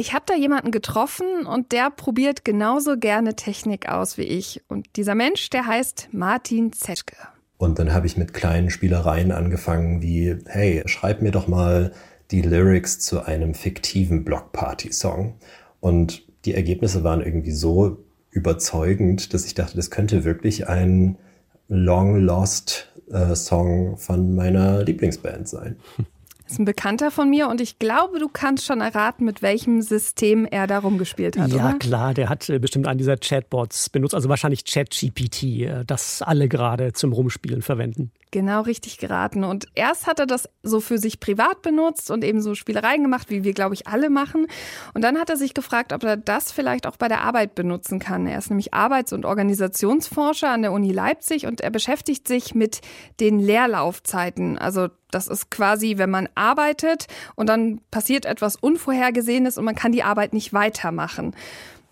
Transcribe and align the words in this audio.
Ich 0.00 0.14
habe 0.14 0.24
da 0.28 0.36
jemanden 0.36 0.70
getroffen 0.70 1.44
und 1.44 1.72
der 1.72 1.90
probiert 1.90 2.44
genauso 2.44 2.96
gerne 2.96 3.34
Technik 3.34 3.88
aus 3.88 4.16
wie 4.16 4.22
ich. 4.22 4.62
Und 4.68 4.86
dieser 4.94 5.16
Mensch, 5.16 5.50
der 5.50 5.66
heißt 5.66 6.10
Martin 6.12 6.72
Zetschke. 6.72 7.16
Und 7.56 7.80
dann 7.80 7.92
habe 7.92 8.06
ich 8.06 8.16
mit 8.16 8.32
kleinen 8.32 8.70
Spielereien 8.70 9.32
angefangen 9.32 10.00
wie, 10.00 10.36
hey, 10.46 10.84
schreib 10.86 11.20
mir 11.20 11.32
doch 11.32 11.48
mal 11.48 11.92
die 12.30 12.42
Lyrics 12.42 13.00
zu 13.00 13.26
einem 13.26 13.54
fiktiven 13.54 14.22
Blockparty-Song. 14.24 15.34
Und 15.80 16.22
die 16.44 16.54
Ergebnisse 16.54 17.02
waren 17.02 17.20
irgendwie 17.20 17.50
so 17.50 17.98
überzeugend, 18.30 19.34
dass 19.34 19.46
ich 19.46 19.54
dachte, 19.54 19.74
das 19.74 19.90
könnte 19.90 20.22
wirklich 20.22 20.68
ein 20.68 21.18
Long 21.66 22.20
Lost 22.20 22.92
äh, 23.10 23.34
Song 23.34 23.96
von 23.96 24.36
meiner 24.36 24.84
Lieblingsband 24.84 25.48
sein. 25.48 25.74
Das 26.48 26.54
ist 26.54 26.60
ein 26.60 26.64
Bekannter 26.64 27.10
von 27.10 27.28
mir 27.28 27.46
und 27.48 27.60
ich 27.60 27.78
glaube, 27.78 28.18
du 28.18 28.26
kannst 28.26 28.64
schon 28.64 28.80
erraten, 28.80 29.26
mit 29.26 29.42
welchem 29.42 29.82
System 29.82 30.46
er 30.46 30.66
darum 30.66 30.96
gespielt 30.96 31.38
hat. 31.38 31.50
Ja, 31.50 31.68
oder? 31.68 31.78
klar, 31.78 32.14
der 32.14 32.30
hat 32.30 32.48
äh, 32.48 32.58
bestimmt 32.58 32.86
einen 32.86 32.96
dieser 32.96 33.18
Chatbots 33.18 33.90
benutzt, 33.90 34.14
also 34.14 34.30
wahrscheinlich 34.30 34.64
ChatGPT, 34.64 35.42
äh, 35.42 35.84
das 35.86 36.22
alle 36.22 36.48
gerade 36.48 36.94
zum 36.94 37.12
Rumspielen 37.12 37.60
verwenden. 37.60 38.12
Genau 38.30 38.60
richtig 38.62 38.98
geraten. 38.98 39.44
Und 39.44 39.66
erst 39.74 40.06
hat 40.06 40.18
er 40.18 40.26
das 40.26 40.48
so 40.62 40.80
für 40.80 40.98
sich 40.98 41.18
privat 41.18 41.62
benutzt 41.62 42.10
und 42.10 42.24
eben 42.24 42.42
so 42.42 42.54
Spielereien 42.54 43.02
gemacht, 43.02 43.30
wie 43.30 43.42
wir, 43.42 43.54
glaube 43.54 43.74
ich, 43.74 43.86
alle 43.86 44.10
machen. 44.10 44.46
Und 44.92 45.02
dann 45.02 45.18
hat 45.18 45.30
er 45.30 45.36
sich 45.36 45.54
gefragt, 45.54 45.92
ob 45.92 46.04
er 46.04 46.16
das 46.16 46.52
vielleicht 46.52 46.86
auch 46.86 46.96
bei 46.96 47.08
der 47.08 47.22
Arbeit 47.22 47.54
benutzen 47.54 47.98
kann. 47.98 48.26
Er 48.26 48.38
ist 48.38 48.50
nämlich 48.50 48.74
Arbeits- 48.74 49.12
und 49.12 49.24
Organisationsforscher 49.24 50.50
an 50.50 50.62
der 50.62 50.72
Uni 50.72 50.92
Leipzig 50.92 51.46
und 51.46 51.60
er 51.60 51.70
beschäftigt 51.70 52.28
sich 52.28 52.54
mit 52.54 52.80
den 53.20 53.38
Leerlaufzeiten. 53.38 54.58
Also 54.58 54.88
das 55.10 55.26
ist 55.28 55.50
quasi, 55.50 55.96
wenn 55.96 56.10
man 56.10 56.28
arbeitet 56.34 57.06
und 57.34 57.48
dann 57.48 57.80
passiert 57.90 58.26
etwas 58.26 58.56
Unvorhergesehenes 58.56 59.56
und 59.56 59.64
man 59.64 59.74
kann 59.74 59.92
die 59.92 60.02
Arbeit 60.02 60.32
nicht 60.34 60.52
weitermachen. 60.52 61.34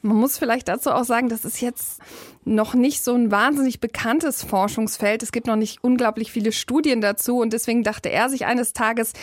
Man 0.07 0.19
muss 0.19 0.39
vielleicht 0.39 0.69
dazu 0.69 0.93
auch 0.93 1.05
sagen, 1.05 1.29
das 1.29 1.45
ist 1.45 1.61
jetzt 1.61 2.01
noch 2.45 2.75
nicht 2.75 3.03
so 3.03 3.13
ein 3.13 3.33
wahnsinnig 3.33 3.81
bekanntes 3.81 4.45
Forschungsfeld. 4.45 5.25
Es 5.25 5.33
gibt 5.33 5.49
noch 5.49 5.57
nicht 5.57 5.83
unglaublich 5.83 6.31
viele 6.31 6.53
Studien 6.53 7.01
dazu 7.01 7.41
und 7.41 7.53
deswegen 7.53 7.83
dachte 7.83 8.09
er 8.09 8.29
sich 8.29 8.47
eines 8.47 8.73
Tages, 8.73 9.15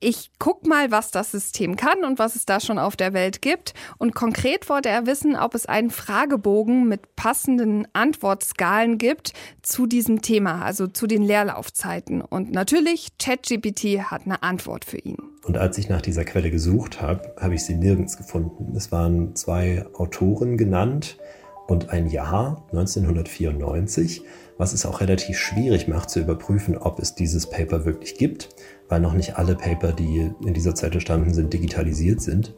ich 0.00 0.32
guck 0.40 0.66
mal, 0.66 0.90
was 0.90 1.12
das 1.12 1.30
System 1.30 1.76
kann 1.76 2.04
und 2.04 2.18
was 2.18 2.34
es 2.34 2.44
da 2.44 2.58
schon 2.58 2.80
auf 2.80 2.96
der 2.96 3.12
Welt 3.12 3.40
gibt. 3.40 3.72
Und 3.98 4.16
konkret 4.16 4.68
wollte 4.68 4.88
er 4.88 5.06
wissen, 5.06 5.36
ob 5.36 5.54
es 5.54 5.66
einen 5.66 5.90
Fragebogen 5.90 6.88
mit 6.88 7.14
passenden 7.14 7.86
Antwortskalen 7.92 8.98
gibt 8.98 9.32
zu 9.62 9.86
diesem 9.86 10.22
Thema, 10.22 10.62
also 10.64 10.88
zu 10.88 11.06
den 11.06 11.22
Leerlaufzeiten. 11.22 12.20
Und 12.20 12.50
natürlich, 12.50 13.16
ChatGPT 13.18 14.10
hat 14.10 14.22
eine 14.24 14.42
Antwort 14.42 14.84
für 14.84 14.98
ihn. 14.98 15.18
Und 15.44 15.58
als 15.58 15.76
ich 15.78 15.88
nach 15.88 16.00
dieser 16.00 16.24
Quelle 16.24 16.50
gesucht 16.50 17.02
habe, 17.02 17.34
habe 17.40 17.54
ich 17.54 17.64
sie 17.64 17.74
nirgends 17.74 18.16
gefunden. 18.16 18.76
Es 18.76 18.92
waren 18.92 19.34
zwei 19.34 19.84
Autoren 19.94 20.56
genannt 20.56 21.18
und 21.66 21.90
ein 21.90 22.06
Jahr 22.08 22.64
1994, 22.70 24.22
was 24.56 24.72
es 24.72 24.86
auch 24.86 25.00
relativ 25.00 25.38
schwierig 25.38 25.88
macht 25.88 26.10
zu 26.10 26.20
überprüfen, 26.20 26.78
ob 26.78 27.00
es 27.00 27.14
dieses 27.16 27.50
Paper 27.50 27.84
wirklich 27.84 28.16
gibt, 28.16 28.50
weil 28.88 29.00
noch 29.00 29.14
nicht 29.14 29.36
alle 29.36 29.56
Paper, 29.56 29.92
die 29.92 30.30
in 30.44 30.54
dieser 30.54 30.74
Zeit 30.74 30.92
entstanden 30.92 31.34
sind, 31.34 31.52
digitalisiert 31.52 32.20
sind. 32.20 32.54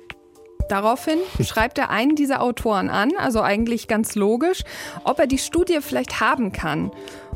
Daraufhin 0.68 1.18
schreibt 1.42 1.78
er 1.78 1.90
einen 1.90 2.16
dieser 2.16 2.42
Autoren 2.42 2.90
an, 2.90 3.12
also 3.18 3.40
eigentlich 3.40 3.88
ganz 3.88 4.14
logisch, 4.14 4.62
ob 5.04 5.18
er 5.18 5.26
die 5.26 5.38
Studie 5.38 5.78
vielleicht 5.80 6.20
haben 6.20 6.52
kann. 6.52 6.90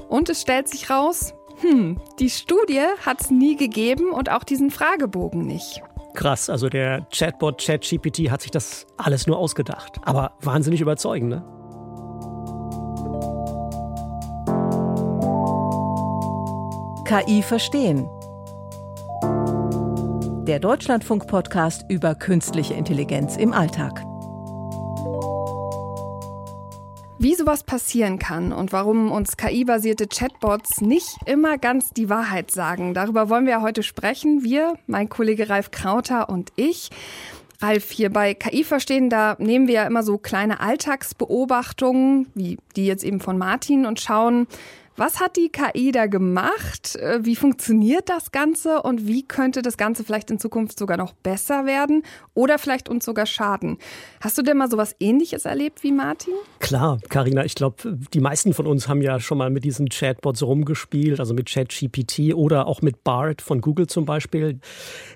Und 0.08 0.28
es 0.30 0.40
stellt 0.40 0.68
sich 0.68 0.90
raus, 0.90 1.34
hm, 1.60 2.00
die 2.18 2.30
Studie 2.30 2.84
hat 3.04 3.20
es 3.20 3.30
nie 3.30 3.56
gegeben 3.56 4.10
und 4.12 4.30
auch 4.30 4.44
diesen 4.44 4.70
Fragebogen 4.70 5.46
nicht. 5.46 5.82
Krass, 6.14 6.50
also 6.50 6.68
der 6.68 7.06
Chatbot 7.12 7.60
ChatGPT 7.60 8.30
hat 8.30 8.42
sich 8.42 8.50
das 8.50 8.86
alles 8.96 9.26
nur 9.26 9.38
ausgedacht. 9.38 9.98
Aber 10.02 10.32
wahnsinnig 10.40 10.80
überzeugend, 10.80 11.30
ne? 11.30 11.44
KI 17.04 17.42
verstehen. 17.42 18.08
Der 20.46 20.58
Deutschlandfunk-Podcast 20.60 21.84
über 21.88 22.14
künstliche 22.14 22.74
Intelligenz 22.74 23.36
im 23.36 23.52
Alltag. 23.52 24.02
Wie 27.20 27.34
sowas 27.34 27.64
passieren 27.64 28.20
kann 28.20 28.52
und 28.52 28.72
warum 28.72 29.10
uns 29.10 29.36
KI-basierte 29.36 30.06
Chatbots 30.06 30.80
nicht 30.80 31.16
immer 31.26 31.58
ganz 31.58 31.90
die 31.90 32.08
Wahrheit 32.08 32.52
sagen, 32.52 32.94
darüber 32.94 33.28
wollen 33.28 33.44
wir 33.44 33.54
ja 33.54 33.60
heute 33.60 33.82
sprechen. 33.82 34.44
Wir, 34.44 34.74
mein 34.86 35.08
Kollege 35.08 35.48
Ralf 35.48 35.72
Krauter 35.72 36.28
und 36.28 36.52
ich. 36.54 36.90
Ralf, 37.60 37.90
hier 37.90 38.10
bei 38.10 38.34
KI 38.34 38.62
verstehen, 38.62 39.10
da 39.10 39.34
nehmen 39.40 39.66
wir 39.66 39.74
ja 39.74 39.86
immer 39.88 40.04
so 40.04 40.16
kleine 40.16 40.60
Alltagsbeobachtungen, 40.60 42.28
wie 42.34 42.56
die 42.76 42.86
jetzt 42.86 43.02
eben 43.02 43.18
von 43.18 43.36
Martin, 43.36 43.84
und 43.84 43.98
schauen, 43.98 44.46
was 44.98 45.20
hat 45.20 45.36
die 45.36 45.50
KI 45.50 45.92
da 45.92 46.06
gemacht? 46.06 46.96
Äh, 46.96 47.24
wie 47.24 47.36
funktioniert 47.36 48.08
das 48.08 48.32
Ganze 48.32 48.82
und 48.82 49.06
wie 49.06 49.22
könnte 49.26 49.62
das 49.62 49.76
Ganze 49.76 50.02
vielleicht 50.02 50.30
in 50.30 50.38
Zukunft 50.38 50.78
sogar 50.78 50.96
noch 50.96 51.12
besser 51.12 51.66
werden 51.66 52.02
oder 52.34 52.58
vielleicht 52.58 52.88
uns 52.88 53.04
sogar 53.04 53.26
schaden? 53.26 53.78
Hast 54.20 54.36
du 54.36 54.42
denn 54.42 54.56
mal 54.56 54.68
sowas 54.68 54.96
ähnliches 54.98 55.44
erlebt 55.44 55.82
wie 55.84 55.92
Martin? 55.92 56.34
Klar, 56.58 56.98
Karina, 57.08 57.44
ich 57.44 57.54
glaube, 57.54 57.96
die 58.12 58.20
meisten 58.20 58.52
von 58.54 58.66
uns 58.66 58.88
haben 58.88 59.00
ja 59.00 59.20
schon 59.20 59.38
mal 59.38 59.50
mit 59.50 59.64
diesen 59.64 59.88
Chatbots 59.88 60.42
rumgespielt, 60.42 61.20
also 61.20 61.32
mit 61.32 61.48
ChatGPT 61.48 62.34
oder 62.34 62.66
auch 62.66 62.82
mit 62.82 63.04
BART 63.04 63.40
von 63.40 63.60
Google 63.60 63.86
zum 63.86 64.04
Beispiel. 64.04 64.58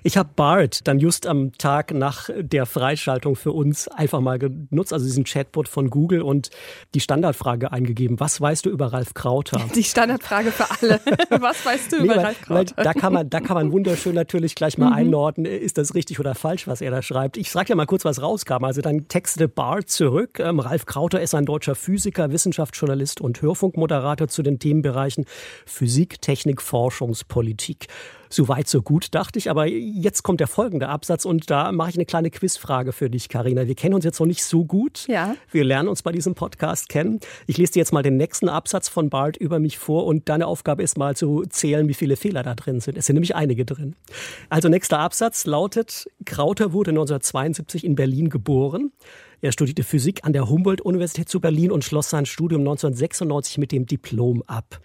Ich 0.03 0.15
habe 0.15 0.29
BART 0.35 0.87
dann 0.87 0.99
just 0.99 1.27
am 1.27 1.51
Tag 1.57 1.93
nach 1.93 2.29
der 2.37 2.65
Freischaltung 2.65 3.35
für 3.35 3.51
uns 3.51 3.89
einfach 3.89 4.21
mal 4.21 4.39
genutzt, 4.39 4.93
also 4.93 5.05
diesen 5.05 5.25
Chatbot 5.25 5.67
von 5.67 5.89
Google 5.89 6.21
und 6.21 6.49
die 6.93 7.01
Standardfrage 7.01 7.71
eingegeben. 7.71 8.19
Was 8.21 8.39
weißt 8.39 8.65
du 8.65 8.69
über 8.69 8.93
Ralf 8.93 9.13
Krauter? 9.13 9.59
Die 9.75 9.83
Standardfrage 9.83 10.51
für 10.51 10.65
alle. 10.69 10.99
Was 11.41 11.65
weißt 11.65 11.91
du 11.93 11.97
Nee, 11.97 12.13
über 12.13 12.33
Krauter? 12.33 12.83
da 12.83 12.93
kann 12.93 13.13
man, 13.13 13.29
da 13.29 13.39
kann 13.39 13.55
man 13.55 13.71
wunderschön 13.71 14.13
natürlich 14.15 14.55
gleich 14.55 14.77
mal 14.77 14.87
Mhm. 14.89 14.93
einordnen, 14.95 15.45
ist 15.45 15.77
das 15.77 15.95
richtig 15.95 16.19
oder 16.19 16.35
falsch, 16.35 16.67
was 16.67 16.81
er 16.81 16.91
da 16.91 17.01
schreibt. 17.01 17.37
Ich 17.37 17.51
sage 17.51 17.69
ja 17.69 17.75
mal 17.75 17.85
kurz, 17.85 18.05
was 18.05 18.21
rauskam. 18.21 18.63
Also 18.63 18.81
dann 18.81 19.07
textete 19.07 19.47
Bart 19.47 19.89
zurück. 19.89 20.39
Ähm, 20.39 20.59
Ralf 20.59 20.85
Krauter 20.85 21.21
ist 21.21 21.33
ein 21.35 21.45
deutscher 21.45 21.75
Physiker, 21.75 22.31
Wissenschaftsjournalist 22.31 23.21
und 23.21 23.41
Hörfunkmoderator 23.41 24.27
zu 24.27 24.43
den 24.43 24.59
Themenbereichen 24.59 25.25
Physik, 25.65 26.21
Technik, 26.21 26.61
Forschungspolitik. 26.61 27.87
So 28.33 28.47
weit, 28.47 28.67
so 28.67 28.81
gut, 28.81 29.13
dachte 29.13 29.37
ich. 29.37 29.51
Aber 29.51 29.67
jetzt 29.67 30.23
kommt 30.23 30.39
der 30.39 30.47
folgende 30.47 30.89
Absatz 30.89 31.23
und 31.23 31.51
da 31.51 31.71
mache 31.71 31.91
ich 31.91 31.95
eine 31.97 32.05
kleine 32.05 32.31
Quizfrage 32.31 32.91
für 32.91 33.07
dich, 33.07 33.29
Karina. 33.29 33.67
Wir 33.67 33.75
kennen 33.75 33.93
uns 33.93 34.05
jetzt 34.05 34.19
noch 34.19 34.25
nicht 34.25 34.43
so 34.43 34.65
gut. 34.65 35.05
Ja. 35.07 35.35
Wir 35.51 35.63
lernen 35.63 35.87
uns 35.87 36.01
bei 36.01 36.11
diesem 36.11 36.33
Podcast 36.33 36.89
kennen. 36.89 37.19
Ich 37.45 37.59
lese 37.59 37.73
dir 37.73 37.79
jetzt 37.81 37.93
mal 37.93 38.01
den 38.01 38.17
nächsten 38.17 38.49
Absatz 38.49 38.89
von 38.89 39.11
Bart 39.11 39.37
über 39.37 39.59
mich 39.59 39.77
vor 39.77 40.07
und 40.07 40.29
deine 40.29 40.47
Aufgabe 40.47 40.81
ist 40.81 40.97
mal 40.97 41.15
zu 41.15 41.43
zählen, 41.47 41.87
wie 41.87 41.93
viele 41.93 42.15
Fehler 42.15 42.41
da 42.41 42.55
drin 42.55 42.79
sind. 42.79 42.97
Es 42.97 43.05
sind 43.05 43.13
nämlich 43.13 43.35
einige 43.35 43.65
drin. 43.65 43.95
Also 44.49 44.67
nächster 44.67 44.97
Absatz 44.97 45.45
lautet, 45.45 46.09
Krauter 46.25 46.73
wurde 46.73 46.89
1972 46.89 47.85
in 47.85 47.93
Berlin 47.93 48.29
geboren. 48.29 48.91
Er 49.41 49.51
studierte 49.51 49.83
Physik 49.83 50.21
an 50.23 50.33
der 50.33 50.49
Humboldt-Universität 50.49 51.29
zu 51.29 51.39
Berlin 51.39 51.71
und 51.71 51.83
schloss 51.83 52.09
sein 52.09 52.25
Studium 52.25 52.61
1996 52.61 53.59
mit 53.59 53.71
dem 53.71 53.85
Diplom 53.85 54.41
ab. 54.47 54.79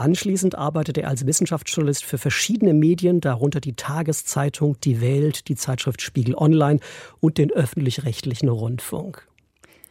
Anschließend 0.00 0.54
arbeitete 0.54 1.02
er 1.02 1.08
als 1.08 1.26
Wissenschaftsjournalist 1.26 2.06
für 2.06 2.16
verschiedene 2.16 2.72
Medien, 2.72 3.20
darunter 3.20 3.60
die 3.60 3.74
Tageszeitung 3.74 4.80
Die 4.80 5.02
Welt, 5.02 5.46
die 5.48 5.56
Zeitschrift 5.56 6.00
Spiegel 6.00 6.34
Online 6.36 6.80
und 7.20 7.36
den 7.36 7.50
öffentlich-rechtlichen 7.50 8.48
Rundfunk. 8.48 9.28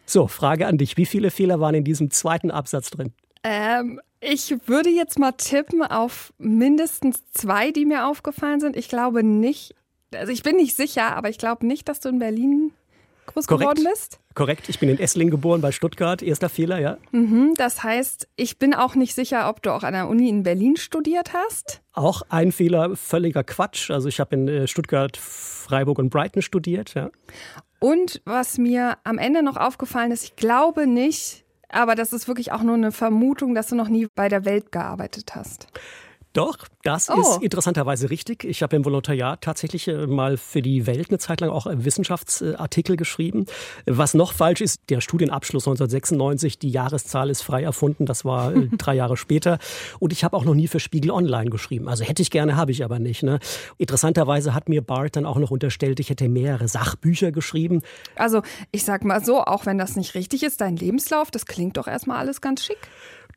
So, 0.08 0.25
Frage 0.25 0.66
an 0.66 0.80
dich. 0.80 0.97
Wie 0.97 1.06
viele 1.06 1.30
Fehler 1.30 1.59
waren 1.59 1.75
in 1.75 1.84
diesem 1.84 2.09
zweiten 2.09 2.50
Absatz 2.50 2.90
drin? 2.90 3.14
Ähm, 3.44 4.02
ich 4.20 4.56
würde 4.66 4.90
jetzt 4.90 5.20
mal 5.20 5.34
tippen 5.34 5.84
auf 5.84 6.34
mindestens 6.40 7.31
zwei, 7.31 7.70
die 7.70 7.86
mir 7.86 8.08
aufgefallen 8.08 8.59
sind. 8.59 8.76
Ich 8.78 8.90
glaube 8.90 9.24
nicht, 9.24 9.76
also 10.16 10.31
ich 10.34 10.41
bin 10.41 10.56
nicht 10.56 10.76
sicher, 10.76 11.16
aber 11.16 11.30
ich 11.30 11.38
glaube 11.38 11.68
nicht, 11.68 11.88
dass 11.88 12.00
du 12.00 12.09
in 12.09 12.18
Berlin 12.18 12.72
groß 13.34 13.47
geworden 13.47 13.85
bist. 13.90 14.20
Korrekt. 14.35 14.70
Ich 14.70 14.79
bin 14.79 14.90
in 14.90 14.99
Esslingen 14.99 15.31
geboren, 15.31 15.61
bei 15.61 15.72
Stuttgart. 15.72 16.22
Erster 16.22 16.49
Fehler, 16.49 16.79
ja. 16.79 16.97
Mhm, 17.11 17.53
das 17.55 17.84
heißt, 17.84 18.28
ich 18.35 18.58
bin 18.58 18.73
auch 18.73 18.96
nicht 18.96 19.16
sicher, 19.16 19.49
ob 19.49 19.61
du 19.61 19.72
auch 19.72 19.84
an 19.84 19.93
der 19.93 20.08
Uni 20.08 20.29
in 20.29 20.43
Berlin 20.43 20.78
studiert 20.78 21.34
hast. 21.34 21.81
Auch 21.93 22.22
ein 22.29 22.52
Fehler, 22.52 22.96
völliger 22.96 23.43
Quatsch. 23.43 23.91
Also 23.91 24.08
ich 24.08 24.20
habe 24.20 24.35
in 24.35 24.47
äh, 24.47 24.67
Stuttgart, 24.67 25.17
Freiburg 25.17 25.99
und 25.99 26.09
Brighton 26.09 26.41
studiert, 26.41 26.93
ja. 26.93 27.09
Und 27.79 28.22
was 28.26 28.58
mir 28.58 28.97
am 29.03 29.17
Ende 29.17 29.41
noch 29.41 29.58
aufgefallen 29.58 30.11
ist, 30.11 30.23
ich 30.23 30.35
glaube 30.35 30.85
nicht, 30.85 31.46
aber 31.70 31.96
das 31.96 32.14
ist 32.14 32.28
wirklich 32.28 32.52
auch 32.52 32.61
nur 32.61 32.75
eine 32.75 32.91
Vermutung, 32.91 33.55
dass 33.55 33.67
du 33.67 33.75
noch 33.75 33.90
nie 33.90 34.08
bei 34.16 34.28
der 34.28 34.43
Welt 34.46 34.72
gearbeitet 34.72 35.35
hast. 35.35 35.67
Doch, 36.40 36.58
das 36.84 37.09
Oh. 37.09 37.20
ist 37.20 37.41
interessanterweise 37.44 38.09
richtig. 38.09 38.46
Ich 38.46 38.64
habe 38.64 38.74
im 38.78 38.86
Volontariat 38.86 39.41
tatsächlich 39.41 39.90
äh, 39.90 40.08
mal 40.08 40.38
für 40.38 40.62
die 40.62 40.88
Welt 40.88 41.09
eine 41.09 41.18
Zeit 41.18 41.41
lang 41.41 41.50
auch 41.50 41.68
äh, 41.68 41.84
Wissenschaftsartikel 41.84 42.96
geschrieben. 42.96 43.46
Was 43.86 44.14
noch 44.14 44.32
falsch 44.32 44.62
ist, 44.62 44.80
der 44.90 45.02
Studienabschluss 45.02 45.64
1996, 45.68 46.58
die 46.58 46.70
Jahreszahl 46.70 47.30
ist 47.30 47.41
frei 47.41 47.64
erfunden, 47.64 48.06
das 48.06 48.24
war 48.24 48.56
äh, 48.56 48.68
drei 48.78 48.96
Jahre 48.96 49.18
später. 49.18 49.59
Und 50.00 50.14
ich 50.14 50.24
habe 50.24 50.38
auch 50.38 50.46
noch 50.46 50.53
nie 50.53 50.70
für 50.70 50.80
Spiegel 50.80 51.12
Online 51.12 51.50
geschrieben. 51.50 51.90
Also 51.90 52.06
hätte 52.06 52.22
ich 52.22 52.32
gerne, 52.32 52.56
habe 52.56 52.72
ich 52.72 52.85
aber 52.85 53.00
nicht. 53.00 53.22
Ne? 53.22 53.40
Interessanterweise 53.78 54.53
hat 54.53 54.70
mir 54.70 54.82
Bart 54.82 55.18
dann 55.18 55.26
auch 55.26 55.40
noch 55.40 55.52
unterstellt, 55.52 56.00
ich 56.00 56.09
hätte 56.09 56.30
mehrere 56.30 56.70
Sachbücher 56.70 57.34
geschrieben. 57.34 57.82
Also 58.16 58.44
ich 58.72 58.85
sag 58.85 59.03
mal 59.03 59.22
so, 59.26 59.42
auch 59.42 59.66
wenn 59.66 59.78
das 59.78 59.97
nicht 59.97 60.16
richtig 60.16 60.44
ist, 60.44 60.62
dein 60.62 60.78
Lebenslauf, 60.78 61.32
das 61.32 61.46
klingt 61.46 61.76
doch 61.76 61.88
erstmal 61.88 62.18
alles 62.20 62.40
ganz 62.40 62.64
schick. 62.64 62.78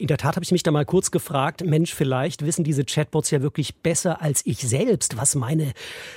In 0.02 0.08
der 0.08 0.18
Tat 0.18 0.34
habe 0.34 0.42
ich 0.42 0.50
mich 0.50 0.64
da 0.64 0.72
mal 0.72 0.84
kurz 0.84 1.12
gefragt, 1.12 1.64
Mensch, 1.64 1.94
vielleicht 1.94 2.44
wissen 2.44 2.64
diese 2.64 2.84
Chatbots 2.84 3.30
ja 3.30 3.40
wirklich 3.40 3.76
besser 3.76 4.20
als 4.20 4.44
ich 4.44 4.58
selbst, 4.58 5.16
was 5.16 5.36
meine 5.36 5.74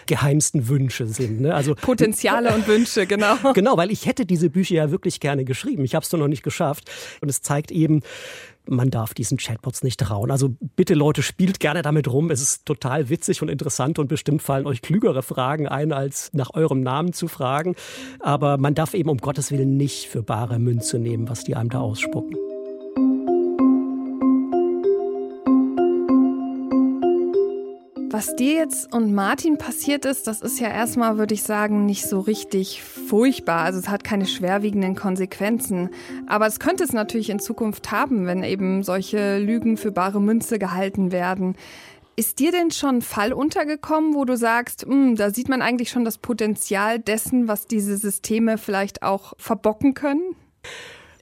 geheimsten 0.08 0.68
Wünsche 0.68 1.06
sind. 1.06 1.42
Ne? 1.42 1.54
Also 1.54 1.76
Potenziale 1.76 2.52
und 2.56 2.68
Wünsche, 2.68 3.06
genau. 3.06 3.36
Genau, 3.54 3.78
weil 3.78 3.92
ich 3.92 4.08
hätte 4.08 4.26
diese 4.26 4.50
Bücher 4.50 4.74
ja 4.74 4.90
wirklich 4.90 5.20
gerne 5.20 5.46
geschrieben. 5.46 5.86
Ich 5.86 5.94
habe 5.94 6.04
es 6.04 6.12
nur 6.12 6.20
noch 6.20 6.28
nicht 6.28 6.42
geschafft. 6.42 6.90
Und 7.22 7.30
es 7.30 7.44
zeigt 7.44 7.70
eben, 7.70 8.02
man 8.68 8.90
darf 8.90 9.14
diesen 9.14 9.38
Chatbots 9.38 9.84
nicht 9.84 10.00
trauen. 10.00 10.32
Also 10.32 10.56
bitte 10.76 10.96
Leute, 10.96 11.22
spielt 11.22 11.60
gerne 11.60 11.84
damit 11.84 12.12
rum. 12.12 12.32
Es 12.32 12.42
ist 12.42 12.66
total 12.66 13.10
witzig 13.10 13.44
und 13.44 13.50
interessant 13.50 14.00
und 14.00 14.08
bestimmt 14.08 14.42
fallen 14.42 14.66
euch 14.66 14.82
klügere 14.82 15.22
Fragen 15.22 15.68
ein, 15.68 15.94
als 15.94 16.32
nach 16.34 16.56
eurem 16.56 16.82
Namen 16.82 17.14
zu 17.14 17.28
fragen. 17.28 17.76
Aber 18.20 18.58
man 18.58 18.74
darf 18.74 18.96
eben 18.96 19.12
um 19.12 19.20
Gottes 19.20 19.52
Willen 19.52 19.78
nicht 19.78 20.08
für 20.08 20.24
bare 20.24 20.58
Münze 20.58 20.98
nehmen, 20.98 21.30
was 21.30 21.44
die 21.44 21.56
einem 21.56 21.70
da 21.70 21.82
ausspucken. 21.82 22.36
Was 28.16 28.34
dir 28.38 28.54
jetzt 28.54 28.94
und 28.94 29.14
Martin 29.14 29.58
passiert 29.58 30.06
ist, 30.06 30.26
das 30.28 30.42
ist 30.42 30.58
ja 30.62 30.70
erstmal, 30.70 31.18
würde 31.18 31.34
ich 31.34 31.44
sagen, 31.44 31.86
nicht 31.86 32.08
so 32.08 32.22
richtig 32.22 32.82
furchtbar. 32.82 33.66
Also 33.66 33.78
es 33.80 33.90
hat 33.90 34.06
keine 34.06 34.26
schwerwiegenden 34.26 34.96
Konsequenzen. 34.96 35.90
Aber 36.26 36.48
es 36.48 36.62
könnte 36.62 36.86
es 36.86 36.94
natürlich 36.94 37.30
in 37.30 37.40
Zukunft 37.40 37.92
haben, 37.92 38.26
wenn 38.26 38.42
eben 38.44 38.84
solche 38.84 39.38
Lügen 39.38 39.76
für 39.76 39.92
bare 39.92 40.22
Münze 40.22 40.60
gehalten 40.60 41.12
werden. 41.12 41.58
Ist 42.16 42.40
dir 42.40 42.54
denn 42.54 42.72
schon 42.72 43.00
ein 43.00 43.02
Fall 43.02 43.34
untergekommen, 43.34 44.16
wo 44.16 44.24
du 44.24 44.38
sagst, 44.38 44.84
"Hm, 44.84 45.18
da 45.18 45.30
sieht 45.30 45.50
man 45.50 45.62
eigentlich 45.62 45.90
schon 45.90 46.06
das 46.06 46.18
Potenzial 46.18 47.00
dessen, 47.00 47.50
was 47.50 47.68
diese 47.68 47.98
Systeme 47.98 48.58
vielleicht 48.58 49.04
auch 49.04 49.34
verbocken 49.38 49.94
können? 49.94 50.38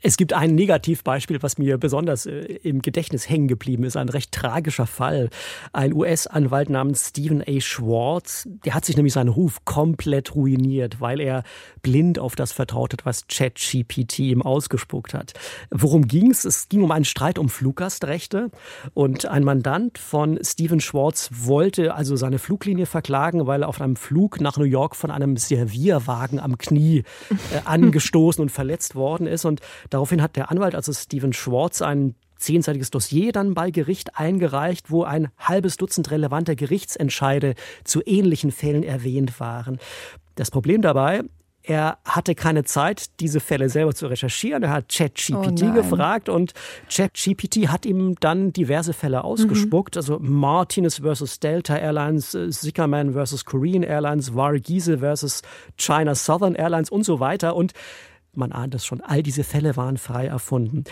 Es 0.06 0.18
gibt 0.18 0.34
ein 0.34 0.54
Negativbeispiel, 0.54 1.42
was 1.42 1.58
mir 1.58 1.78
besonders 1.78 2.26
äh, 2.26 2.32
im 2.64 2.82
Gedächtnis 2.82 3.30
hängen 3.30 3.48
geblieben 3.48 3.86
ist. 3.86 3.96
Ein 3.96 4.10
recht 4.10 4.34
tragischer 4.34 4.86
Fall. 4.86 5.30
Ein 5.72 5.94
US-Anwalt 5.94 6.70
namens 6.70 7.10
Stephen 7.10 7.42
A. 7.42 7.62
Schwartz, 7.62 8.46
der 8.66 8.74
hat 8.74 8.84
sich 8.84 8.98
nämlich 8.98 9.14
seinen 9.14 9.30
Ruf 9.30 9.64
komplett 9.64 10.36
ruiniert, 10.36 11.00
weil 11.00 11.22
er 11.22 11.44
blind 11.84 12.20
auf 12.20 12.36
das 12.36 12.52
vertraut 12.52 12.92
hat, 12.92 13.06
was 13.06 13.28
ChatGPT 13.28 14.20
ihm 14.20 14.42
ausgespuckt 14.42 15.14
hat. 15.14 15.34
Worum 15.72 16.06
ging 16.06 16.32
es? 16.32 16.44
Es 16.44 16.68
ging 16.68 16.82
um 16.82 16.92
einen 16.92 17.06
Streit 17.06 17.40
um 17.40 17.48
Fluggastrechte 17.48 18.52
und 18.94 19.26
ein 19.26 19.46
Mandant 19.46 19.98
von 19.98 20.38
Stephen 20.44 20.82
Schwartz 20.82 21.30
wollte 21.32 21.94
also 21.94 22.18
seine 22.18 22.40
Fluglinie 22.40 22.88
verklagen, 22.88 23.48
weil 23.48 23.62
er 23.62 23.70
auf 23.70 23.80
einem 23.80 23.96
Flug 23.96 24.42
nach 24.42 24.58
New 24.58 24.66
York 24.66 24.98
von 24.98 25.12
einem 25.12 25.38
Servierwagen 25.38 26.42
am 26.42 26.58
Knie 26.58 27.04
äh, 27.30 27.62
angestoßen 27.64 28.42
und 28.42 28.50
verletzt 28.50 28.96
worden 28.96 29.28
ist 29.28 29.46
und 29.46 29.62
Daraufhin 29.94 30.24
hat 30.24 30.36
der 30.36 30.50
Anwalt, 30.50 30.74
also 30.74 30.92
Stephen 30.92 31.34
Schwartz, 31.34 31.84
ein 31.84 32.16
zehnseitiges 32.38 32.90
Dossier 32.90 33.32
dann 33.32 33.54
bei 33.54 33.70
Gericht 33.70 34.18
eingereicht, 34.18 34.90
wo 34.90 35.04
ein 35.04 35.30
halbes 35.38 35.78
Dutzend 35.78 36.10
relevanter 36.10 36.56
Gerichtsentscheide 36.56 37.54
zu 37.84 38.02
ähnlichen 38.04 38.52
Fällen 38.52 38.82
erwähnt 38.82 39.40
waren. 39.40 39.78
Das 40.34 40.50
Problem 40.50 40.82
dabei, 40.82 41.22
er 41.62 42.00
hatte 42.06 42.34
keine 42.34 42.64
Zeit, 42.64 43.20
diese 43.20 43.40
Fälle 43.40 43.70
selber 43.70 43.94
zu 43.94 44.08
recherchieren. 44.08 44.64
Er 44.64 44.72
hat 44.72 44.90
ChatGPT 44.90 45.64
Oh 45.64 45.74
gefragt 45.74 46.28
und 46.28 46.54
ChatGPT 46.90 47.70
hat 47.70 47.86
ihm 47.86 48.16
dann 48.20 48.52
diverse 48.52 48.94
Fälle 48.94 49.24
ausgespuckt. 49.24 49.96
Also 49.96 50.18
Martinez 50.20 50.98
versus 50.98 51.40
Delta 51.40 51.78
Airlines, 51.78 52.34
äh, 52.34 52.50
Zickerman 52.50 53.14
versus 53.14 53.46
Korean 53.46 53.84
Airlines, 53.84 54.34
Varghese 54.36 54.98
versus 54.98 55.44
China 55.78 56.16
Southern 56.16 56.56
Airlines 56.56 56.90
und 56.90 57.06
so 57.06 57.20
weiter. 57.22 57.56
Und 57.56 57.74
man 58.36 58.52
ahnt 58.52 58.76
es 58.76 58.86
schon, 58.86 59.02
all 59.02 59.24
diese 59.24 59.44
Fälle 59.44 59.76
waren 59.76 59.98
frei 59.98 60.28
erfunden. 60.28 60.84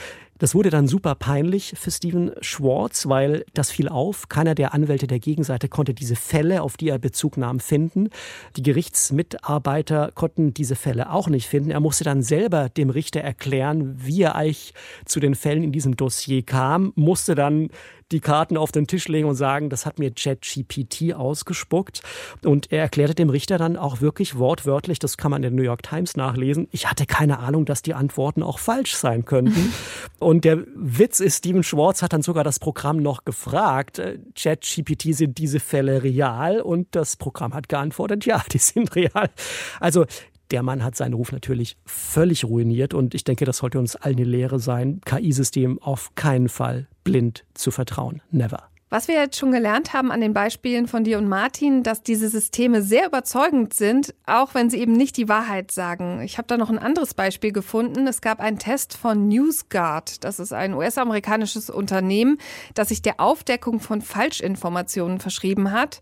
Das 0.42 0.56
wurde 0.56 0.72
dann 0.72 0.88
super 0.88 1.14
peinlich 1.14 1.76
für 1.78 1.92
Steven 1.92 2.32
Schwartz, 2.42 3.08
weil 3.08 3.46
das 3.54 3.70
fiel 3.70 3.88
auf. 3.88 4.28
Keiner 4.28 4.56
der 4.56 4.74
Anwälte 4.74 5.06
der 5.06 5.20
Gegenseite 5.20 5.70
konnte 5.70 5.94
diese 5.94 6.16
Fälle, 6.16 6.64
auf 6.64 6.78
die 6.78 6.90
er 6.90 6.98
Bezug 6.98 7.38
nahm, 7.38 7.60
finden. 7.60 8.10
Die 8.58 8.64
Gerichtsmitarbeiter 8.64 10.12
konnten 10.16 10.52
diese 10.52 10.76
Fälle 10.76 11.12
auch 11.12 11.28
nicht 11.28 11.48
finden. 11.48 11.70
Er 11.70 11.80
musste 11.80 12.06
dann 12.06 12.24
selber 12.24 12.70
dem 12.70 12.90
Richter 12.90 13.22
erklären, 13.22 13.94
wie 14.04 14.24
er 14.24 14.34
eigentlich 14.36 14.74
zu 15.06 15.20
den 15.20 15.36
Fällen 15.36 15.62
in 15.62 15.72
diesem 15.72 15.96
Dossier 15.96 16.42
kam, 16.42 16.92
musste 16.96 17.36
dann 17.36 17.70
die 18.12 18.20
Karten 18.20 18.58
auf 18.58 18.72
den 18.72 18.88
Tisch 18.88 19.08
legen 19.08 19.28
und 19.28 19.36
sagen, 19.36 19.70
das 19.70 19.86
hat 19.86 20.00
mir 20.00 20.12
ChatGPT 20.12 21.14
ausgespuckt. 21.14 22.02
Und 22.44 22.72
er 22.72 22.82
erklärte 22.82 23.16
dem 23.16 23.30
Richter 23.30 23.58
dann 23.58 23.78
auch 23.78 24.02
wirklich 24.02 24.38
wortwörtlich, 24.38 25.00
das 25.00 25.18
kann 25.18 25.32
man 25.32 25.44
in 25.44 25.44
der 25.44 25.52
New 25.52 25.64
York 25.64 25.84
Times 25.84 26.16
nachlesen, 26.18 26.68
ich 26.72 26.90
hatte 26.90 27.06
keine 27.06 27.40
Ahnung, 27.40 27.66
dass 27.66 27.82
die 27.82 27.94
Antworten 27.94 28.44
auch 28.44 28.60
falsch 28.60 28.96
sein 28.96 29.26
könnten. 29.26 29.74
und 30.32 30.46
der 30.46 30.64
Witz 30.76 31.20
ist, 31.20 31.40
Steven 31.40 31.62
Schwartz 31.62 32.02
hat 32.02 32.14
dann 32.14 32.22
sogar 32.22 32.46
das 32.46 32.58
Programm 32.58 32.96
noch 32.96 33.26
gefragt, 33.26 34.00
äh, 34.00 34.18
ChatGPT, 34.34 35.14
sind 35.14 35.38
diese 35.38 35.60
Fälle 35.60 36.04
real? 36.04 36.62
Und 36.62 36.88
das 36.96 37.18
Programm 37.18 37.54
hat 37.54 37.68
geantwortet, 37.68 38.26
ja, 38.26 38.42
die 38.50 38.58
sind 38.58 38.96
real. 38.96 39.30
Also 39.82 40.06
der 40.52 40.64
Mann 40.64 40.86
hat 40.86 40.96
seinen 40.96 41.16
Ruf 41.16 41.34
natürlich 41.34 41.76
völlig 41.86 42.46
ruiniert 42.46 42.94
und 42.94 43.14
ich 43.14 43.26
denke, 43.26 43.44
das 43.44 43.58
sollte 43.58 43.78
uns 43.78 43.98
allen 43.98 44.20
eine 44.20 44.26
Lehre 44.26 44.60
sein, 44.60 45.02
KI-System 45.04 45.80
auf 45.82 46.16
keinen 46.16 46.48
Fall 46.48 46.88
blind 47.04 47.44
zu 47.54 47.70
vertrauen. 47.70 48.22
Never. 48.32 48.71
Was 48.94 49.08
wir 49.08 49.16
jetzt 49.16 49.38
schon 49.38 49.54
gelernt 49.54 49.94
haben 49.94 50.12
an 50.12 50.20
den 50.20 50.34
Beispielen 50.34 50.86
von 50.86 51.06
dir 51.06 51.18
und 51.18 51.30
Martin, 51.30 51.82
dass 51.82 52.04
diese 52.04 52.28
Systeme 52.28 52.82
sehr 52.82 53.08
überzeugend 53.08 53.74
sind, 53.74 54.14
auch 54.26 54.54
wenn 54.54 54.70
sie 54.70 54.80
eben 54.80 54.92
nicht 54.92 55.16
die 55.16 55.30
Wahrheit 55.30 55.72
sagen. 55.72 56.20
Ich 56.26 56.38
habe 56.38 56.50
da 56.50 56.58
noch 56.58 56.70
ein 56.70 56.78
anderes 56.78 57.14
Beispiel 57.14 57.54
gefunden. 57.54 58.06
Es 58.06 58.20
gab 58.20 58.42
einen 58.42 58.60
Test 58.60 58.98
von 58.98 59.30
NewsGuard. 59.30 60.26
Das 60.26 60.40
ist 60.40 60.52
ein 60.52 60.74
US-amerikanisches 60.74 61.70
Unternehmen, 61.70 62.38
das 62.74 62.90
sich 62.90 63.02
der 63.02 63.22
Aufdeckung 63.22 63.80
von 63.80 64.02
Falschinformationen 64.02 65.22
verschrieben 65.22 65.72
hat. 65.72 66.02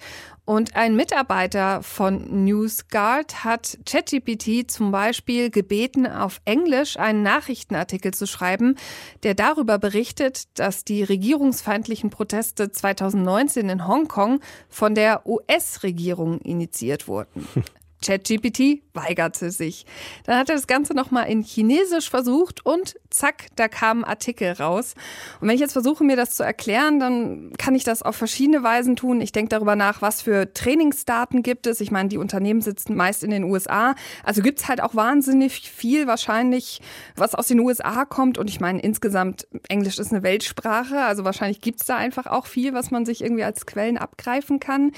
Und 0.50 0.76
ein 0.76 0.96
Mitarbeiter 0.96 1.84
von 1.84 2.44
NewsGuard 2.44 3.44
hat 3.44 3.78
ChatGPT 3.86 4.68
zum 4.68 4.92
Beispiel 4.92 5.52
gebeten, 5.52 6.08
auf 6.08 6.42
Englisch 6.44 6.98
einen 6.98 7.22
Nachrichtenartikel 7.22 8.16
zu 8.16 8.26
schreiben, 8.26 8.74
der 9.22 9.36
darüber 9.36 9.78
berichtet, 9.78 10.46
dass 10.58 10.84
die 10.84 11.04
regierungsfeindlichen 11.04 12.10
Proteste 12.10 12.72
2019 12.80 13.70
in 13.70 13.88
Hongkong 13.88 14.42
von 14.70 14.96
der 14.96 15.26
US-Regierung 15.26 16.40
initiiert 16.42 17.08
wurden. 17.08 17.48
ChatGPT 18.04 18.82
weigerte 18.94 19.52
sich. 19.52 19.86
Dann 20.26 20.38
hat 20.38 20.50
er 20.50 20.56
das 20.56 20.68
Ganze 20.68 20.94
nochmal 20.94 21.30
in 21.30 21.42
Chinesisch 21.42 22.10
versucht 22.10 22.66
und 22.66 22.96
zack, 23.10 23.48
da 23.56 23.68
kam 23.68 24.00
ein 24.00 24.04
Artikel 24.06 24.52
raus. 24.54 24.94
Und 25.40 25.48
wenn 25.48 25.56
ich 25.56 25.62
jetzt 25.62 25.74
versuche, 25.74 26.04
mir 26.04 26.16
das 26.16 26.32
zu 26.32 26.44
erklären, 26.44 27.00
dann 27.00 27.54
kann 27.58 27.76
ich 27.76 27.84
das 27.84 28.02
auf 28.02 28.16
verschiedene 28.16 28.64
Weisen 28.64 28.96
tun. 28.96 29.22
Ich 29.22 29.32
denke 29.32 29.50
darüber 29.50 29.76
nach, 29.76 30.02
was 30.02 30.22
für 30.22 30.54
Trainingsdaten 30.54 31.44
gibt 31.44 31.68
es. 31.68 31.82
Ich 31.82 31.92
meine, 31.92 32.10
die 32.10 32.18
Unternehmen 32.18 32.62
sitzen 32.62 32.96
meist 32.96 33.24
in 33.24 33.32
den 33.32 33.44
USA. 33.44 33.96
Also 34.24 34.42
gibt 34.42 34.60
es 34.60 34.68
halt 34.68 34.82
auch 34.82 34.96
wahnsinnig 34.96 35.70
viel 35.70 36.08
wahrscheinlich, 36.08 36.82
was 37.16 37.36
aus 37.36 37.48
den 37.48 37.60
USA 37.60 38.06
kommt. 38.06 38.38
Und 38.38 38.50
ich 38.50 38.60
meine, 38.60 38.80
insgesamt, 38.80 39.48
Englisch 39.68 40.00
ist 40.00 40.12
eine 40.12 40.24
Weltsprache. 40.24 41.02
Also 41.02 41.24
wahrscheinlich 41.24 41.62
gibt 41.62 41.82
es 41.82 41.88
da 41.88 41.96
einfach 41.96 42.28
auch 42.28 42.46
viel, 42.46 42.74
was 42.74 42.92
man 42.92 43.06
sich 43.06 43.24
irgendwie 43.24 43.44
als 43.44 43.66
Quellen 43.66 43.98
abgreifen 43.98 44.60
kann. 44.60 44.92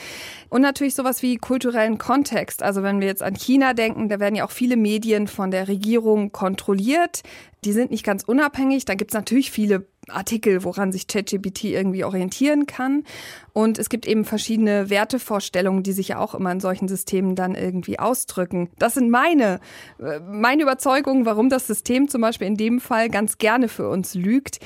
Und 0.49 0.61
natürlich 0.61 0.95
sowas 0.95 1.21
wie 1.21 1.37
kulturellen 1.37 1.97
Kontext. 1.97 2.63
Also 2.63 2.83
wenn 2.83 2.90
wir 2.99 3.07
jetzt 3.07 3.23
an 3.23 3.35
China 3.35 3.73
denken, 3.73 4.09
da 4.09 4.19
werden 4.19 4.35
ja 4.35 4.45
auch 4.45 4.51
viele 4.51 4.75
Medien 4.75 5.27
von 5.27 5.51
der 5.51 5.67
Regierung 5.67 6.31
kontrolliert. 6.31 7.21
Die 7.63 7.71
sind 7.71 7.91
nicht 7.91 8.03
ganz 8.03 8.23
unabhängig. 8.23 8.85
Da 8.85 8.95
gibt 8.95 9.11
es 9.11 9.15
natürlich 9.15 9.51
viele 9.51 9.85
Artikel, 10.09 10.63
woran 10.63 10.91
sich 10.91 11.07
ChatGPT 11.07 11.65
irgendwie 11.65 12.03
orientieren 12.03 12.65
kann. 12.65 13.03
Und 13.53 13.77
es 13.77 13.89
gibt 13.89 14.07
eben 14.07 14.25
verschiedene 14.25 14.89
Wertevorstellungen, 14.89 15.83
die 15.83 15.91
sich 15.93 16.09
ja 16.09 16.19
auch 16.19 16.33
immer 16.33 16.51
in 16.51 16.59
solchen 16.59 16.87
Systemen 16.87 17.35
dann 17.35 17.55
irgendwie 17.55 17.99
ausdrücken. 17.99 18.69
Das 18.79 18.95
sind 18.95 19.09
meine, 19.09 19.59
äh, 19.99 20.19
meine 20.19 20.63
Überzeugungen, 20.63 21.25
warum 21.25 21.49
das 21.49 21.67
System 21.67 22.07
zum 22.09 22.21
Beispiel 22.21 22.47
in 22.47 22.57
dem 22.57 22.81
Fall 22.81 23.09
ganz 23.09 23.37
gerne 23.37 23.69
für 23.69 23.87
uns 23.89 24.15
lügt. 24.15 24.59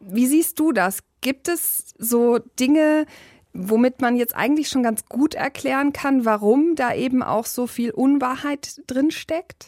Wie 0.00 0.26
siehst 0.26 0.58
du 0.58 0.72
das? 0.72 1.00
Gibt 1.20 1.48
es 1.48 1.94
so 1.98 2.38
Dinge, 2.58 3.04
womit 3.52 4.00
man 4.00 4.16
jetzt 4.16 4.34
eigentlich 4.36 4.68
schon 4.68 4.82
ganz 4.82 5.06
gut 5.06 5.34
erklären 5.34 5.92
kann, 5.92 6.24
warum 6.24 6.74
da 6.76 6.94
eben 6.94 7.22
auch 7.22 7.46
so 7.46 7.66
viel 7.66 7.90
Unwahrheit 7.90 8.80
drin 8.86 9.10
steckt? 9.10 9.66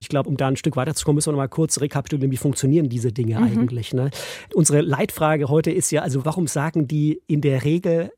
Ich 0.00 0.08
glaube, 0.08 0.28
um 0.28 0.36
da 0.36 0.48
ein 0.48 0.56
Stück 0.56 0.76
weiterzukommen, 0.76 1.16
müssen 1.16 1.28
wir 1.28 1.32
noch 1.32 1.38
mal 1.38 1.48
kurz 1.48 1.80
rekapitulieren, 1.80 2.30
wie 2.30 2.36
funktionieren 2.36 2.88
diese 2.88 3.12
Dinge 3.12 3.38
mhm. 3.38 3.44
eigentlich. 3.44 3.94
Ne? 3.94 4.10
Unsere 4.54 4.80
Leitfrage 4.80 5.48
heute 5.48 5.70
ist 5.70 5.90
ja, 5.90 6.02
also 6.02 6.24
warum 6.24 6.46
sagen 6.46 6.86
die 6.86 7.22
in 7.26 7.40
der 7.40 7.64
Regel 7.64 8.12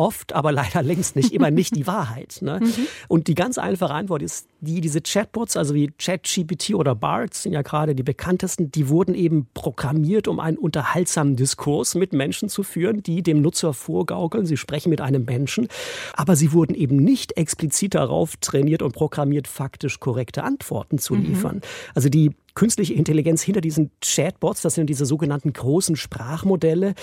oft, 0.00 0.32
aber 0.32 0.50
leider 0.50 0.82
längst 0.82 1.14
nicht 1.14 1.32
immer 1.32 1.50
nicht 1.50 1.76
die 1.76 1.86
Wahrheit. 1.86 2.38
Ne? 2.40 2.60
Mhm. 2.62 2.86
Und 3.06 3.28
die 3.28 3.34
ganz 3.34 3.58
einfache 3.58 3.92
Antwort 3.92 4.22
ist, 4.22 4.48
die, 4.60 4.80
diese 4.80 5.00
Chatbots, 5.00 5.56
also 5.56 5.74
wie 5.74 5.92
ChatGPT 5.98 6.74
oder 6.74 6.94
BART, 6.94 7.34
sind 7.34 7.52
ja 7.52 7.62
gerade 7.62 7.94
die 7.94 8.02
bekanntesten, 8.02 8.72
die 8.72 8.88
wurden 8.88 9.14
eben 9.14 9.46
programmiert, 9.54 10.26
um 10.26 10.40
einen 10.40 10.56
unterhaltsamen 10.56 11.36
Diskurs 11.36 11.94
mit 11.94 12.12
Menschen 12.12 12.48
zu 12.48 12.62
führen, 12.62 13.02
die 13.02 13.22
dem 13.22 13.42
Nutzer 13.42 13.74
vorgaukeln, 13.74 14.46
sie 14.46 14.56
sprechen 14.56 14.88
mit 14.90 15.00
einem 15.00 15.24
Menschen, 15.24 15.68
aber 16.14 16.34
sie 16.34 16.52
wurden 16.52 16.74
eben 16.74 16.96
nicht 16.96 17.36
explizit 17.36 17.94
darauf 17.94 18.36
trainiert 18.38 18.82
und 18.82 18.92
programmiert, 18.92 19.48
faktisch 19.48 20.00
korrekte 20.00 20.42
Antworten 20.42 20.98
zu 20.98 21.14
mhm. 21.14 21.24
liefern. 21.24 21.56
Mhm. 21.56 21.62
Also 21.94 22.08
die 22.08 22.30
künstliche 22.54 22.94
Intelligenz 22.94 23.42
hinter 23.42 23.60
diesen 23.60 23.90
Chatbots, 24.00 24.62
das 24.62 24.74
sind 24.74 24.88
diese 24.88 25.04
sogenannten 25.04 25.52
großen 25.52 25.96
Sprachmodelle, 25.96 26.94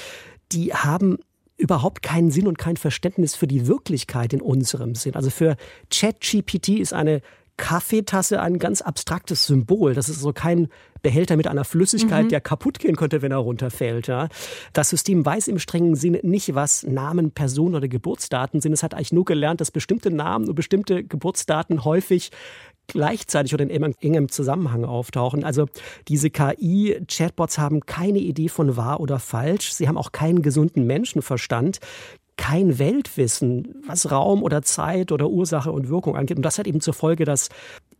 die 0.52 0.74
haben 0.74 1.18
überhaupt 1.58 2.04
keinen 2.04 2.32
Sinn 2.32 2.48
und 2.48 2.58
kein 2.58 2.78
Verständnis 2.78 3.36
für 3.36 3.48
die 3.48 3.68
Wirklichkeit 3.68 4.34
in 4.34 4.42
unserem 4.42 4.96
Sinn. 4.96 5.16
Also 5.16 5.30
für 5.30 5.58
ChatGPT 5.90 6.70
ist 6.70 6.94
eine 6.94 7.22
Kaffeetasse 7.58 8.40
ein 8.40 8.60
ganz 8.60 8.82
abstraktes 8.82 9.46
Symbol. 9.46 9.96
Das 9.96 10.10
ist 10.10 10.20
so 10.20 10.32
kein 10.32 10.68
Behälter 11.02 11.36
mit 11.36 11.48
einer 11.48 11.64
Flüssigkeit, 11.64 12.26
mhm. 12.26 12.30
der 12.30 12.42
kaputt 12.42 12.78
gehen 12.78 12.96
könnte, 12.96 13.24
wenn 13.24 13.32
er 13.32 13.40
runterfällt. 13.40 14.08
Ja. 14.08 14.30
Das 14.74 14.90
System 14.90 15.26
weiß 15.26 15.48
im 15.48 15.58
strengen 15.58 15.96
Sinne 15.96 16.20
nicht, 16.22 16.54
was 16.54 16.84
Namen, 16.84 17.32
Personen 17.32 17.74
oder 17.74 17.88
Geburtsdaten 17.88 18.62
sind. 18.62 18.74
Es 18.74 18.84
hat 18.84 18.94
eigentlich 18.94 19.12
nur 19.12 19.26
gelernt, 19.26 19.60
dass 19.60 19.72
bestimmte 19.72 20.12
Namen 20.12 20.48
und 20.48 20.56
bestimmte 20.56 21.04
Geburtsdaten 21.04 21.84
häufig 21.84 22.32
gleichzeitig 22.88 23.54
oder 23.54 23.70
in 23.70 23.94
engem 24.00 24.30
Zusammenhang 24.30 24.86
auftauchen. 24.86 25.44
Also 25.44 25.68
diese 26.08 26.30
KI-Chatbots 26.30 27.58
haben 27.58 27.82
keine 27.82 28.20
Idee 28.20 28.50
von 28.50 28.78
wahr 28.78 29.00
oder 29.00 29.20
falsch. 29.20 29.74
Sie 29.74 29.88
haben 29.88 29.98
auch 29.98 30.12
keinen 30.12 30.42
gesunden 30.42 30.86
Menschenverstand 30.86 31.80
kein 32.38 32.78
Weltwissen, 32.78 33.82
was 33.86 34.12
Raum 34.12 34.44
oder 34.44 34.62
Zeit 34.62 35.12
oder 35.12 35.28
Ursache 35.28 35.72
und 35.72 35.90
Wirkung 35.90 36.16
angeht. 36.16 36.38
Und 36.38 36.44
das 36.44 36.60
hat 36.60 36.68
eben 36.68 36.82
zur 36.82 36.94
Folge, 36.94 37.26
dass 37.26 37.50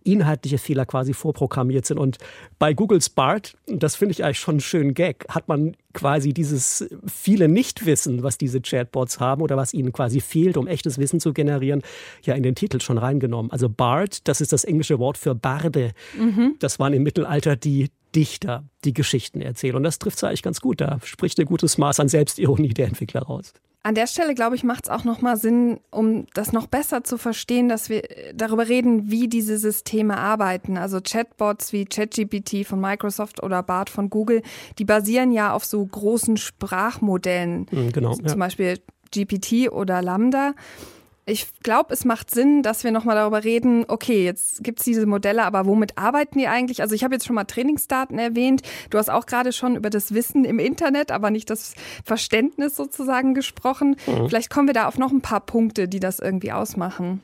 inhaltliche 0.08 0.58
Fehler 0.58 0.86
quasi 0.86 1.14
vorprogrammiert 1.14 1.86
sind. 1.86 1.98
Und 2.00 2.18
bei 2.60 2.74
Googles 2.74 3.10
BART, 3.10 3.56
das 3.68 3.96
finde 3.96 4.14
ich 4.14 4.24
eigentlich 4.24 4.40
schon 4.40 4.56
einen 4.56 4.62
schönen 4.62 4.94
Gag, 4.94 5.26
hat 5.30 5.48
man 5.48 5.76
quasi 5.94 6.34
dieses 6.34 6.88
viele 7.08 7.48
Nichtwissen, 7.48 8.24
was 8.24 8.38
diese 8.38 8.62
Chatbots 8.62 9.20
haben 9.20 9.42
oder 9.42 9.58
was 9.58 9.74
ihnen 9.74 9.92
quasi 9.92 10.22
fehlt, 10.22 10.58
um 10.58 10.68
echtes 10.68 10.98
Wissen 10.98 11.20
zu 11.20 11.34
generieren, 11.34 11.82
ja 12.24 12.36
in 12.36 12.44
den 12.44 12.56
Titel 12.56 12.80
schon 12.82 12.98
reingenommen. 12.98 13.52
Also 13.52 13.70
BART, 13.70 14.28
das 14.28 14.42
ist 14.42 14.54
das 14.54 14.64
englische 14.64 15.00
Wort 15.00 15.18
für 15.18 15.36
Barde. 15.36 15.92
Mhm. 16.18 16.56
Das 16.60 16.80
waren 16.80 16.94
im 16.94 17.04
Mittelalter 17.04 17.56
die 17.56 17.90
Dichter, 18.16 18.64
die 18.84 18.94
Geschichten 18.94 19.42
erzählen. 19.42 19.76
Und 19.76 19.84
das 19.84 20.00
trifft 20.00 20.18
es 20.18 20.24
eigentlich 20.24 20.44
ganz 20.44 20.62
gut. 20.62 20.82
Da 20.82 21.00
spricht 21.04 21.40
ein 21.40 21.46
gutes 21.46 21.78
Maß 21.78 22.00
an 22.00 22.08
Selbstironie 22.08 22.74
der 22.74 22.88
Entwickler 22.88 23.24
raus. 23.24 23.54
An 23.88 23.96
der 23.96 24.06
Stelle, 24.06 24.36
glaube 24.36 24.58
ich, 24.58 24.66
macht 24.66 24.84
es 24.84 24.90
auch 24.90 25.06
nochmal 25.06 25.38
Sinn, 25.38 25.80
um 25.92 26.26
das 26.34 26.52
noch 26.52 26.68
besser 26.68 27.06
zu 27.06 27.18
verstehen, 27.18 27.70
dass 27.70 27.88
wir 27.88 28.04
darüber 28.36 28.68
reden, 28.68 29.10
wie 29.10 29.30
diese 29.30 29.58
Systeme 29.58 30.18
arbeiten. 30.18 30.78
Also 30.78 31.00
Chatbots 31.00 31.72
wie 31.72 31.86
ChatGPT 31.86 32.68
von 32.68 32.82
Microsoft 32.82 33.42
oder 33.42 33.64
BART 33.64 33.90
von 33.90 34.10
Google, 34.10 34.42
die 34.78 34.84
basieren 34.84 35.32
ja 35.32 35.54
auf 35.54 35.64
so 35.64 35.86
großen 35.86 36.36
Sprachmodellen. 36.36 37.68
Mhm, 37.72 37.94
genau. 37.94 38.14
Zum 38.16 38.26
ja. 38.26 38.36
Beispiel 38.36 38.78
GPT 39.16 39.72
oder 39.72 40.02
Lambda. 40.02 40.54
Ich 41.30 41.48
glaube, 41.62 41.94
es 41.94 42.06
macht 42.06 42.32
Sinn, 42.32 42.64
dass 42.64 42.86
wir 42.86 42.92
nochmal 42.92 43.18
darüber 43.18 43.44
reden, 43.44 43.84
okay, 43.90 44.24
jetzt 44.24 44.64
gibt 44.64 44.80
es 44.80 44.86
diese 44.86 45.06
Modelle, 45.06 45.44
aber 45.44 45.66
womit 45.66 45.98
arbeiten 45.98 46.40
die 46.40 46.48
eigentlich? 46.48 46.82
Also 46.82 46.96
ich 46.96 47.04
habe 47.04 47.16
jetzt 47.16 47.28
schon 47.28 47.36
mal 47.36 47.44
Trainingsdaten 47.44 48.18
erwähnt. 48.18 48.62
Du 48.92 48.98
hast 48.98 49.10
auch 49.10 49.26
gerade 49.26 49.52
schon 49.52 49.76
über 49.76 49.90
das 49.90 50.14
Wissen 50.14 50.46
im 50.46 50.58
Internet, 50.58 51.12
aber 51.12 51.30
nicht 51.30 51.50
das 51.50 51.74
Verständnis 52.06 52.78
sozusagen 52.78 53.34
gesprochen. 53.34 53.98
Mhm. 54.08 54.30
Vielleicht 54.30 54.50
kommen 54.50 54.68
wir 54.68 54.74
da 54.74 54.88
auf 54.88 54.98
noch 54.98 55.12
ein 55.12 55.20
paar 55.20 55.42
Punkte, 55.42 55.90
die 55.90 56.00
das 56.00 56.20
irgendwie 56.20 56.54
ausmachen. 56.54 57.22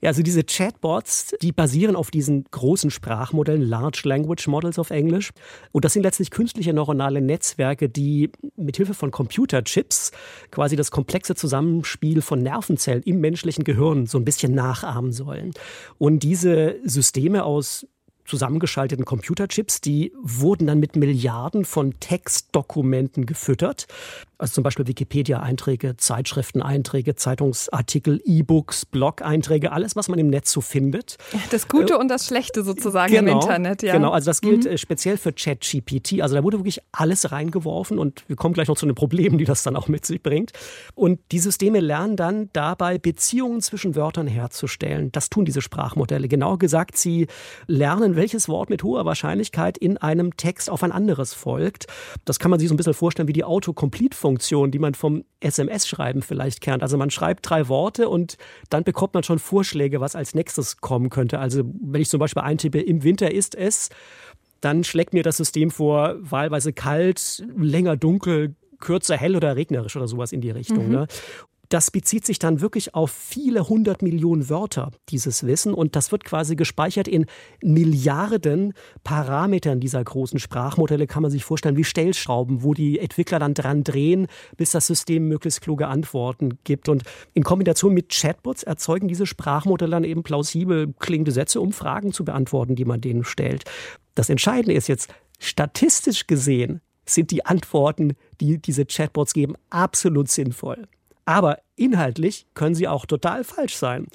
Ja, 0.00 0.10
also 0.10 0.22
diese 0.22 0.44
Chatbots, 0.44 1.34
die 1.42 1.50
basieren 1.50 1.96
auf 1.96 2.10
diesen 2.10 2.44
großen 2.50 2.90
Sprachmodellen, 2.90 3.62
Large 3.62 4.02
Language 4.04 4.46
Models 4.46 4.78
auf 4.78 4.90
Englisch. 4.90 5.32
Und 5.72 5.84
das 5.84 5.92
sind 5.92 6.02
letztlich 6.02 6.30
künstliche 6.30 6.72
neuronale 6.72 7.20
Netzwerke, 7.20 7.88
die 7.88 8.30
mit 8.56 8.76
Hilfe 8.76 8.94
von 8.94 9.10
Computerchips 9.10 10.12
quasi 10.50 10.76
das 10.76 10.90
komplexe 10.90 11.34
Zusammenspiel 11.34 12.22
von 12.22 12.40
Nervenzellen 12.40 13.02
im 13.02 13.20
menschlichen 13.20 13.64
Gehirn 13.64 14.06
so 14.06 14.18
ein 14.18 14.24
bisschen 14.24 14.54
nachahmen 14.54 15.12
sollen. 15.12 15.52
Und 15.98 16.22
diese 16.22 16.76
Systeme 16.84 17.44
aus 17.44 17.86
zusammengeschalteten 18.28 19.04
Computerchips, 19.04 19.80
die 19.80 20.12
wurden 20.22 20.66
dann 20.66 20.78
mit 20.78 20.96
Milliarden 20.96 21.64
von 21.64 21.98
Textdokumenten 21.98 23.26
gefüttert. 23.26 23.86
Also 24.40 24.54
zum 24.54 24.62
Beispiel 24.62 24.86
Wikipedia-Einträge, 24.86 25.96
Zeitschriften-Einträge, 25.96 27.16
Zeitungsartikel, 27.16 28.22
E-Books, 28.24 28.86
Blog-Einträge, 28.86 29.72
alles, 29.72 29.96
was 29.96 30.08
man 30.08 30.18
im 30.20 30.28
Netz 30.28 30.52
so 30.52 30.60
findet. 30.60 31.16
Das 31.50 31.66
Gute 31.66 31.94
äh, 31.94 31.96
und 31.96 32.06
das 32.06 32.26
Schlechte 32.26 32.62
sozusagen 32.62 33.12
genau, 33.12 33.32
im 33.32 33.38
Internet, 33.38 33.82
ja. 33.82 33.94
Genau, 33.94 34.12
also 34.12 34.30
das 34.30 34.40
gilt 34.40 34.64
mhm. 34.64 34.70
Äh, 34.70 34.78
speziell 34.78 35.16
für 35.16 35.32
ChatGPT. 35.32 36.22
Also 36.22 36.36
da 36.36 36.44
wurde 36.44 36.58
wirklich 36.58 36.78
alles 36.92 37.32
reingeworfen 37.32 37.98
und 37.98 38.22
wir 38.28 38.36
kommen 38.36 38.54
gleich 38.54 38.68
noch 38.68 38.76
zu 38.76 38.86
den 38.86 38.94
Problemen, 38.94 39.38
die 39.38 39.44
das 39.44 39.64
dann 39.64 39.74
auch 39.74 39.88
mit 39.88 40.06
sich 40.06 40.22
bringt. 40.22 40.52
Und 40.94 41.18
die 41.32 41.40
Systeme 41.40 41.80
lernen 41.80 42.14
dann 42.14 42.48
dabei, 42.52 42.98
Beziehungen 42.98 43.60
zwischen 43.60 43.96
Wörtern 43.96 44.28
herzustellen. 44.28 45.10
Das 45.10 45.30
tun 45.30 45.46
diese 45.46 45.62
Sprachmodelle. 45.62 46.28
Genau 46.28 46.58
gesagt, 46.58 46.96
sie 46.96 47.26
lernen, 47.66 48.14
welches 48.18 48.48
Wort 48.48 48.68
mit 48.68 48.82
hoher 48.82 49.06
Wahrscheinlichkeit 49.06 49.78
in 49.78 49.96
einem 49.96 50.36
Text 50.36 50.68
auf 50.68 50.82
ein 50.82 50.92
anderes 50.92 51.32
folgt. 51.32 51.86
Das 52.26 52.38
kann 52.38 52.50
man 52.50 52.60
sich 52.60 52.68
so 52.68 52.74
ein 52.74 52.76
bisschen 52.76 52.92
vorstellen 52.92 53.28
wie 53.28 53.32
die 53.32 53.44
Autocomplete-Funktion 53.44 54.58
Funktion, 54.58 54.70
die 54.70 54.78
man 54.78 54.94
vom 54.94 55.24
SMS-Schreiben 55.40 56.22
vielleicht 56.22 56.60
kennt. 56.60 56.82
Also 56.82 56.96
man 56.98 57.10
schreibt 57.10 57.48
drei 57.48 57.68
Worte 57.68 58.08
und 58.08 58.36
dann 58.70 58.84
bekommt 58.84 59.14
man 59.14 59.22
schon 59.22 59.38
Vorschläge, 59.38 60.00
was 60.00 60.14
als 60.14 60.34
nächstes 60.34 60.78
kommen 60.78 61.10
könnte. 61.10 61.38
Also 61.38 61.62
wenn 61.64 62.00
ich 62.00 62.08
zum 62.08 62.20
Beispiel 62.20 62.42
eintippe, 62.42 62.80
im 62.80 63.02
Winter 63.04 63.32
ist 63.32 63.54
es, 63.54 63.90
dann 64.60 64.84
schlägt 64.84 65.12
mir 65.12 65.22
das 65.22 65.36
System 65.36 65.70
vor, 65.70 66.16
wahlweise 66.18 66.72
kalt, 66.72 67.44
länger 67.56 67.96
dunkel, 67.96 68.54
kürzer 68.80 69.16
hell 69.16 69.36
oder 69.36 69.56
regnerisch 69.56 69.96
oder 69.96 70.08
sowas 70.08 70.32
in 70.32 70.40
die 70.40 70.50
Richtung. 70.50 70.86
Mhm. 70.86 70.92
Ne? 70.92 71.06
Das 71.70 71.90
bezieht 71.90 72.24
sich 72.24 72.38
dann 72.38 72.62
wirklich 72.62 72.94
auf 72.94 73.10
viele 73.10 73.68
hundert 73.68 74.00
Millionen 74.00 74.48
Wörter, 74.48 74.90
dieses 75.10 75.44
Wissen. 75.44 75.74
Und 75.74 75.96
das 75.96 76.12
wird 76.12 76.24
quasi 76.24 76.56
gespeichert 76.56 77.06
in 77.06 77.26
Milliarden 77.62 78.72
Parametern 79.04 79.78
dieser 79.78 80.02
großen 80.02 80.38
Sprachmodelle, 80.38 81.06
kann 81.06 81.22
man 81.22 81.30
sich 81.30 81.44
vorstellen, 81.44 81.76
wie 81.76 81.84
Stellschrauben, 81.84 82.62
wo 82.62 82.72
die 82.72 82.98
Entwickler 82.98 83.38
dann 83.38 83.52
dran 83.52 83.84
drehen, 83.84 84.28
bis 84.56 84.70
das 84.70 84.86
System 84.86 85.28
möglichst 85.28 85.60
kluge 85.60 85.88
Antworten 85.88 86.58
gibt. 86.64 86.88
Und 86.88 87.02
in 87.34 87.44
Kombination 87.44 87.92
mit 87.92 88.08
Chatbots 88.08 88.62
erzeugen 88.62 89.08
diese 89.08 89.26
Sprachmodelle 89.26 89.90
dann 89.90 90.04
eben 90.04 90.22
plausibel 90.22 90.94
klingende 90.98 91.32
Sätze, 91.32 91.60
um 91.60 91.72
Fragen 91.72 92.12
zu 92.12 92.24
beantworten, 92.24 92.76
die 92.76 92.86
man 92.86 93.02
denen 93.02 93.24
stellt. 93.24 93.64
Das 94.14 94.30
Entscheidende 94.30 94.72
ist 94.72 94.88
jetzt, 94.88 95.12
statistisch 95.38 96.26
gesehen 96.26 96.80
sind 97.04 97.30
die 97.30 97.44
Antworten, 97.44 98.14
die 98.40 98.58
diese 98.58 98.86
Chatbots 98.86 99.32
geben, 99.32 99.54
absolut 99.70 100.28
sinnvoll. 100.28 100.88
Aber 101.28 101.58
inhaltlich 101.76 102.46
können 102.54 102.74
sie 102.74 102.88
auch 102.88 103.04
total 103.04 103.44
falsch 103.44 103.76
sein. 103.76 104.06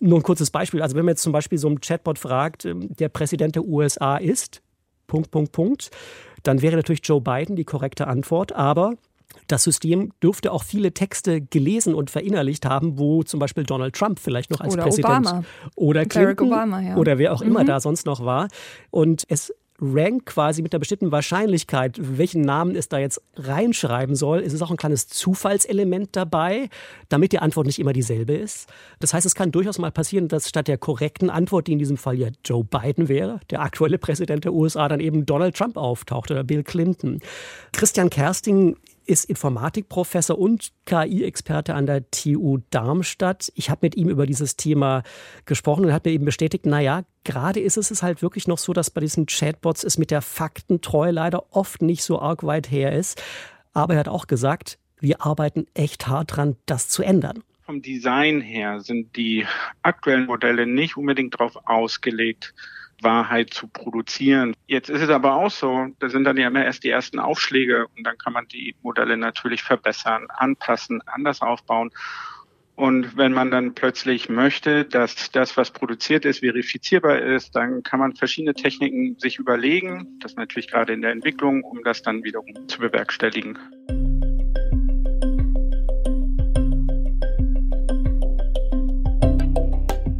Nur 0.00 0.20
ein 0.20 0.22
kurzes 0.22 0.52
Beispiel. 0.52 0.82
Also 0.82 0.94
wenn 0.94 1.04
man 1.04 1.14
jetzt 1.14 1.22
zum 1.22 1.32
Beispiel 1.32 1.58
so 1.58 1.68
ein 1.68 1.80
Chatbot 1.80 2.16
fragt, 2.16 2.64
ähm, 2.64 2.94
der 2.94 3.08
Präsident 3.08 3.56
der 3.56 3.64
USA 3.64 4.18
ist, 4.18 4.62
Punkt, 5.08 5.32
Punkt, 5.32 5.50
Punkt, 5.50 5.90
dann 6.44 6.62
wäre 6.62 6.76
natürlich 6.76 7.00
Joe 7.02 7.20
Biden 7.20 7.56
die 7.56 7.64
korrekte 7.64 8.06
Antwort. 8.06 8.52
Aber 8.52 8.94
das 9.48 9.64
System 9.64 10.12
dürfte 10.22 10.52
auch 10.52 10.62
viele 10.62 10.94
Texte 10.94 11.40
gelesen 11.40 11.92
und 11.92 12.08
verinnerlicht 12.08 12.66
haben, 12.66 13.00
wo 13.00 13.24
zum 13.24 13.40
Beispiel 13.40 13.64
Donald 13.64 13.96
Trump 13.96 14.20
vielleicht 14.20 14.52
noch 14.52 14.60
als 14.60 14.74
oder 14.74 14.84
Präsident 14.84 15.26
Obama. 15.26 15.44
oder 15.74 16.06
Clinton 16.06 16.46
Obama, 16.46 16.80
ja. 16.80 16.96
oder 16.96 17.18
wer 17.18 17.32
auch 17.32 17.42
immer 17.42 17.64
mhm. 17.64 17.66
da 17.66 17.80
sonst 17.80 18.06
noch 18.06 18.24
war. 18.24 18.46
Und 18.92 19.24
es 19.28 19.52
rankt 19.92 20.26
quasi 20.26 20.62
mit 20.62 20.72
einer 20.72 20.80
bestimmten 20.80 21.12
Wahrscheinlichkeit, 21.12 21.98
welchen 21.98 22.42
Namen 22.42 22.76
es 22.76 22.88
da 22.88 22.98
jetzt 22.98 23.20
reinschreiben 23.36 24.14
soll. 24.14 24.40
Es 24.40 24.52
ist 24.52 24.62
auch 24.62 24.70
ein 24.70 24.76
kleines 24.76 25.08
Zufallselement 25.08 26.10
dabei, 26.12 26.68
damit 27.08 27.32
die 27.32 27.38
Antwort 27.38 27.66
nicht 27.66 27.78
immer 27.78 27.92
dieselbe 27.92 28.34
ist. 28.34 28.68
Das 29.00 29.12
heißt, 29.12 29.26
es 29.26 29.34
kann 29.34 29.52
durchaus 29.52 29.78
mal 29.78 29.90
passieren, 29.90 30.28
dass 30.28 30.48
statt 30.48 30.68
der 30.68 30.78
korrekten 30.78 31.30
Antwort, 31.30 31.66
die 31.66 31.72
in 31.72 31.78
diesem 31.78 31.96
Fall 31.96 32.18
ja 32.18 32.28
Joe 32.44 32.64
Biden 32.64 33.08
wäre, 33.08 33.40
der 33.50 33.60
aktuelle 33.60 33.98
Präsident 33.98 34.44
der 34.44 34.52
USA, 34.52 34.88
dann 34.88 35.00
eben 35.00 35.26
Donald 35.26 35.56
Trump 35.56 35.76
auftaucht 35.76 36.30
oder 36.30 36.44
Bill 36.44 36.62
Clinton. 36.62 37.20
Christian 37.72 38.10
Kersting 38.10 38.76
ist 39.06 39.24
Informatikprofessor 39.24 40.38
und 40.38 40.72
KI-Experte 40.86 41.74
an 41.74 41.86
der 41.86 42.10
TU 42.10 42.58
Darmstadt. 42.70 43.52
Ich 43.54 43.70
habe 43.70 43.80
mit 43.82 43.96
ihm 43.96 44.08
über 44.08 44.26
dieses 44.26 44.56
Thema 44.56 45.02
gesprochen 45.44 45.84
und 45.84 45.92
hat 45.92 46.04
mir 46.04 46.12
eben 46.12 46.24
bestätigt, 46.24 46.66
naja, 46.66 47.04
gerade 47.24 47.60
ist 47.60 47.76
es 47.76 48.02
halt 48.02 48.22
wirklich 48.22 48.48
noch 48.48 48.58
so, 48.58 48.72
dass 48.72 48.90
bei 48.90 49.00
diesen 49.00 49.26
Chatbots 49.26 49.84
es 49.84 49.98
mit 49.98 50.10
der 50.10 50.22
Faktentreue 50.22 51.10
leider 51.10 51.54
oft 51.54 51.82
nicht 51.82 52.02
so 52.02 52.20
arg 52.20 52.44
weit 52.44 52.70
her 52.70 52.92
ist. 52.92 53.22
Aber 53.72 53.94
er 53.94 54.00
hat 54.00 54.08
auch 54.08 54.26
gesagt, 54.26 54.78
wir 55.00 55.22
arbeiten 55.22 55.66
echt 55.74 56.06
hart 56.06 56.36
dran, 56.36 56.56
das 56.66 56.88
zu 56.88 57.02
ändern. 57.02 57.42
Vom 57.66 57.80
Design 57.80 58.40
her 58.40 58.80
sind 58.80 59.16
die 59.16 59.46
aktuellen 59.82 60.26
Modelle 60.26 60.66
nicht 60.66 60.96
unbedingt 60.96 61.34
darauf 61.34 61.56
ausgelegt, 61.66 62.54
Wahrheit 63.02 63.52
zu 63.52 63.68
produzieren. 63.68 64.54
Jetzt 64.66 64.90
ist 64.90 65.02
es 65.02 65.10
aber 65.10 65.34
auch 65.34 65.50
so, 65.50 65.86
da 65.98 66.08
sind 66.08 66.24
dann 66.24 66.36
ja 66.36 66.48
immer 66.48 66.64
erst 66.64 66.84
die 66.84 66.90
ersten 66.90 67.18
Aufschläge 67.18 67.86
und 67.96 68.04
dann 68.04 68.18
kann 68.18 68.32
man 68.32 68.46
die 68.48 68.74
Modelle 68.82 69.16
natürlich 69.16 69.62
verbessern, 69.62 70.26
anpassen, 70.30 71.02
anders 71.06 71.42
aufbauen. 71.42 71.90
Und 72.76 73.16
wenn 73.16 73.32
man 73.32 73.52
dann 73.52 73.74
plötzlich 73.74 74.28
möchte, 74.28 74.84
dass 74.84 75.30
das, 75.30 75.56
was 75.56 75.70
produziert 75.70 76.24
ist, 76.24 76.40
verifizierbar 76.40 77.20
ist, 77.20 77.54
dann 77.54 77.84
kann 77.84 78.00
man 78.00 78.16
verschiedene 78.16 78.54
Techniken 78.54 79.16
sich 79.18 79.38
überlegen. 79.38 80.18
Das 80.20 80.34
natürlich 80.34 80.68
gerade 80.68 80.92
in 80.92 81.00
der 81.00 81.12
Entwicklung, 81.12 81.62
um 81.62 81.84
das 81.84 82.02
dann 82.02 82.24
wiederum 82.24 82.66
zu 82.66 82.80
bewerkstelligen. 82.80 83.58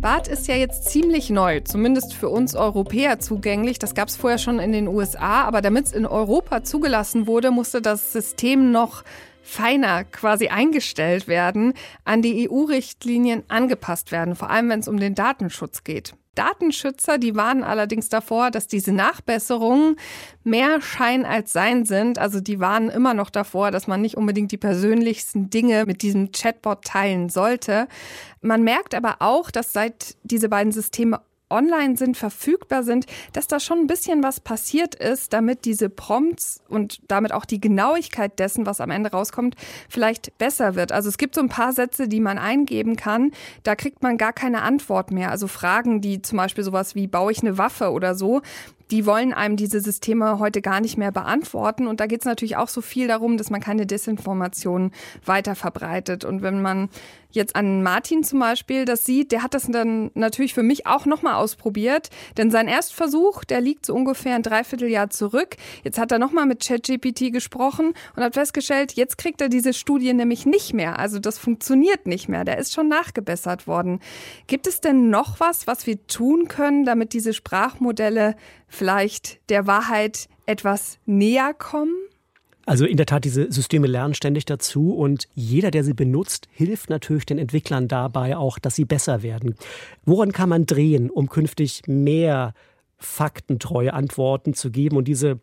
BART 0.04 0.28
ist 0.28 0.48
ja 0.48 0.54
jetzt 0.54 0.84
ziemlich 0.84 1.30
neu, 1.30 1.60
zumindest 1.60 2.12
für 2.12 2.28
uns 2.28 2.54
Europäer 2.54 3.20
zugänglich. 3.20 3.78
Das 3.78 3.94
gab 3.94 4.08
es 4.08 4.18
vorher 4.18 4.36
schon 4.36 4.58
in 4.58 4.70
den 4.70 4.86
USA, 4.86 5.44
aber 5.44 5.62
damit 5.62 5.86
es 5.86 5.92
in 5.92 6.04
Europa 6.04 6.62
zugelassen 6.62 7.26
wurde, 7.26 7.50
musste 7.50 7.80
das 7.80 8.12
System 8.12 8.70
noch 8.70 9.02
feiner 9.40 10.04
quasi 10.04 10.48
eingestellt 10.48 11.26
werden, 11.26 11.72
an 12.04 12.20
die 12.20 12.50
EU-Richtlinien 12.50 13.44
angepasst 13.48 14.12
werden, 14.12 14.36
vor 14.36 14.50
allem 14.50 14.68
wenn 14.68 14.80
es 14.80 14.88
um 14.88 14.98
den 14.98 15.14
Datenschutz 15.14 15.84
geht. 15.84 16.14
Datenschützer, 16.34 17.18
die 17.18 17.34
warnen 17.36 17.64
allerdings 17.64 18.08
davor, 18.08 18.50
dass 18.50 18.66
diese 18.66 18.92
Nachbesserungen 18.92 19.96
mehr 20.42 20.80
Schein 20.80 21.24
als 21.24 21.52
Sein 21.52 21.84
sind. 21.84 22.18
Also 22.18 22.40
die 22.40 22.60
warnen 22.60 22.90
immer 22.90 23.14
noch 23.14 23.30
davor, 23.30 23.70
dass 23.70 23.86
man 23.86 24.00
nicht 24.00 24.16
unbedingt 24.16 24.52
die 24.52 24.58
persönlichsten 24.58 25.50
Dinge 25.50 25.84
mit 25.86 26.02
diesem 26.02 26.32
Chatbot 26.32 26.84
teilen 26.84 27.28
sollte. 27.28 27.88
Man 28.40 28.62
merkt 28.62 28.94
aber 28.94 29.16
auch, 29.20 29.50
dass 29.50 29.72
seit 29.72 30.16
diese 30.22 30.48
beiden 30.48 30.72
Systeme 30.72 31.20
online 31.50 31.96
sind, 31.96 32.16
verfügbar 32.16 32.82
sind, 32.82 33.06
dass 33.32 33.46
da 33.46 33.60
schon 33.60 33.80
ein 33.80 33.86
bisschen 33.86 34.22
was 34.22 34.40
passiert 34.40 34.94
ist, 34.94 35.32
damit 35.32 35.64
diese 35.64 35.88
Prompts 35.88 36.60
und 36.68 37.00
damit 37.08 37.32
auch 37.32 37.44
die 37.44 37.60
Genauigkeit 37.60 38.38
dessen, 38.38 38.66
was 38.66 38.80
am 38.80 38.90
Ende 38.90 39.10
rauskommt, 39.10 39.54
vielleicht 39.88 40.36
besser 40.38 40.74
wird. 40.74 40.92
Also 40.92 41.08
es 41.08 41.18
gibt 41.18 41.34
so 41.34 41.40
ein 41.40 41.48
paar 41.48 41.72
Sätze, 41.72 42.08
die 42.08 42.20
man 42.20 42.38
eingeben 42.38 42.96
kann, 42.96 43.32
da 43.62 43.74
kriegt 43.74 44.02
man 44.02 44.18
gar 44.18 44.32
keine 44.32 44.62
Antwort 44.62 45.10
mehr. 45.10 45.30
Also 45.30 45.46
Fragen, 45.46 46.00
die 46.00 46.22
zum 46.22 46.38
Beispiel 46.38 46.64
sowas 46.64 46.94
wie, 46.94 47.06
baue 47.06 47.32
ich 47.32 47.42
eine 47.42 47.58
Waffe 47.58 47.90
oder 47.90 48.14
so, 48.14 48.42
die 48.90 49.06
wollen 49.06 49.32
einem 49.32 49.56
diese 49.56 49.80
Systeme 49.80 50.38
heute 50.38 50.60
gar 50.62 50.80
nicht 50.80 50.96
mehr 50.96 51.12
beantworten. 51.12 51.86
Und 51.86 52.00
da 52.00 52.06
geht 52.06 52.20
es 52.20 52.26
natürlich 52.26 52.56
auch 52.56 52.68
so 52.68 52.80
viel 52.80 53.08
darum, 53.08 53.36
dass 53.36 53.50
man 53.50 53.60
keine 53.60 53.86
Desinformation 53.86 54.92
weiter 55.24 55.54
verbreitet. 55.54 56.24
Und 56.24 56.42
wenn 56.42 56.60
man 56.62 56.88
jetzt 57.34 57.56
an 57.56 57.82
Martin 57.82 58.22
zum 58.22 58.38
Beispiel 58.38 58.84
das 58.84 59.04
sieht, 59.04 59.32
der 59.32 59.42
hat 59.42 59.54
das 59.54 59.66
dann 59.66 60.10
natürlich 60.14 60.54
für 60.54 60.62
mich 60.62 60.86
auch 60.86 61.06
nochmal 61.06 61.34
ausprobiert. 61.34 62.10
Denn 62.36 62.50
sein 62.50 62.68
Erstversuch, 62.68 63.44
der 63.44 63.60
liegt 63.60 63.86
so 63.86 63.94
ungefähr 63.94 64.34
ein 64.34 64.42
Dreivierteljahr 64.42 65.10
zurück. 65.10 65.56
Jetzt 65.82 65.98
hat 65.98 66.12
er 66.12 66.18
nochmal 66.18 66.46
mit 66.46 66.64
ChatGPT 66.64 67.32
gesprochen 67.32 67.94
und 68.16 68.22
hat 68.22 68.34
festgestellt, 68.34 68.92
jetzt 68.92 69.18
kriegt 69.18 69.40
er 69.40 69.48
diese 69.48 69.72
Studie 69.72 70.12
nämlich 70.12 70.46
nicht 70.46 70.74
mehr. 70.74 70.98
Also 70.98 71.18
das 71.18 71.38
funktioniert 71.38 72.06
nicht 72.06 72.28
mehr. 72.28 72.44
Der 72.44 72.58
ist 72.58 72.72
schon 72.72 72.88
nachgebessert 72.88 73.66
worden. 73.66 74.00
Gibt 74.46 74.66
es 74.66 74.80
denn 74.80 75.10
noch 75.10 75.40
was, 75.40 75.66
was 75.66 75.86
wir 75.86 76.06
tun 76.06 76.48
können, 76.48 76.84
damit 76.84 77.12
diese 77.12 77.32
Sprachmodelle 77.32 78.36
vielleicht 78.74 79.38
der 79.50 79.66
Wahrheit 79.66 80.28
etwas 80.46 80.98
näher 81.06 81.54
kommen? 81.54 81.94
Also 82.66 82.86
in 82.86 82.96
der 82.96 83.06
Tat, 83.06 83.24
diese 83.24 83.52
Systeme 83.52 83.86
lernen 83.86 84.14
ständig 84.14 84.46
dazu 84.46 84.94
und 84.94 85.28
jeder, 85.34 85.70
der 85.70 85.84
sie 85.84 85.92
benutzt, 85.92 86.48
hilft 86.50 86.88
natürlich 86.88 87.26
den 87.26 87.38
Entwicklern 87.38 87.88
dabei 87.88 88.36
auch, 88.36 88.58
dass 88.58 88.74
sie 88.74 88.86
besser 88.86 89.22
werden. 89.22 89.54
Woran 90.04 90.32
kann 90.32 90.48
man 90.48 90.64
drehen, 90.64 91.10
um 91.10 91.28
künftig 91.28 91.82
mehr 91.86 92.54
faktentreue 92.96 93.92
Antworten 93.92 94.54
zu 94.54 94.70
geben 94.70 94.96
und 94.96 95.08
diese 95.08 95.40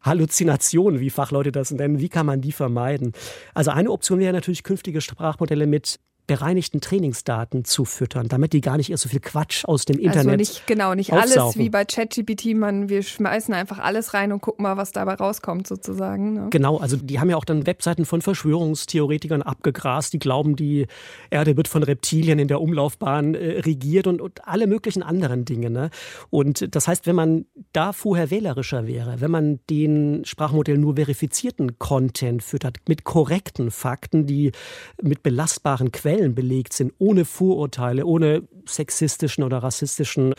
Halluzinationen, 0.00 1.00
wie 1.00 1.10
Fachleute 1.10 1.52
das 1.52 1.70
nennen, 1.70 2.00
wie 2.00 2.08
kann 2.08 2.26
man 2.26 2.40
die 2.40 2.52
vermeiden? 2.52 3.12
Also 3.54 3.70
eine 3.70 3.90
Option 3.90 4.18
wäre 4.18 4.32
natürlich 4.32 4.64
künftige 4.64 5.00
Sprachmodelle 5.00 5.66
mit 5.66 6.00
bereinigten 6.26 6.80
Trainingsdaten 6.80 7.64
zu 7.64 7.84
füttern, 7.84 8.28
damit 8.28 8.52
die 8.52 8.60
gar 8.60 8.76
nicht 8.76 8.90
erst 8.90 9.02
so 9.02 9.08
viel 9.08 9.20
Quatsch 9.20 9.64
aus 9.64 9.84
dem 9.84 9.98
Internet. 9.98 10.26
Also 10.26 10.36
nicht 10.36 10.66
genau, 10.66 10.94
nicht 10.94 11.12
aufsaugen. 11.12 11.40
alles 11.40 11.58
wie 11.58 11.68
bei 11.68 11.84
ChatGPT, 11.84 12.54
man 12.54 12.88
wir 12.88 13.02
schmeißen 13.02 13.52
einfach 13.52 13.78
alles 13.78 14.14
rein 14.14 14.32
und 14.32 14.40
gucken 14.40 14.62
mal, 14.62 14.76
was 14.76 14.92
dabei 14.92 15.14
rauskommt 15.14 15.66
sozusagen. 15.66 16.32
Ne? 16.34 16.46
Genau, 16.50 16.78
also 16.78 16.96
die 16.96 17.20
haben 17.20 17.28
ja 17.28 17.36
auch 17.36 17.44
dann 17.44 17.66
Webseiten 17.66 18.06
von 18.06 18.22
Verschwörungstheoretikern 18.22 19.42
abgegrast, 19.42 20.12
die 20.14 20.18
glauben, 20.18 20.56
die 20.56 20.86
Erde 21.30 21.56
wird 21.56 21.68
von 21.68 21.82
Reptilien 21.82 22.38
in 22.38 22.48
der 22.48 22.60
Umlaufbahn 22.60 23.34
äh, 23.34 23.60
regiert 23.60 24.06
und, 24.06 24.20
und 24.20 24.46
alle 24.46 24.66
möglichen 24.66 25.02
anderen 25.02 25.44
Dinge. 25.44 25.70
Ne? 25.70 25.90
Und 26.30 26.74
das 26.74 26.88
heißt, 26.88 27.06
wenn 27.06 27.16
man 27.16 27.46
da 27.72 27.92
vorher 27.92 28.30
wählerischer 28.30 28.86
wäre, 28.86 29.20
wenn 29.20 29.30
man 29.30 29.60
den 29.68 30.24
Sprachmodell 30.24 30.78
nur 30.78 30.96
verifizierten 30.96 31.78
Content 31.78 32.42
füttert 32.42 32.78
mit 32.88 33.04
korrekten 33.04 33.70
Fakten, 33.70 34.26
die 34.26 34.52
mit 35.02 35.22
belastbaren 35.22 35.92
Quellen 35.92 36.13
Quellen 36.14 36.34
belegt 36.34 36.72
sind, 36.72 36.92
ohne 36.98 37.24
Vorurteile, 37.24 38.04
ohne 38.04 38.42
sexistischen 38.66 39.42
oder 39.44 39.58
rassistischen 39.58 40.34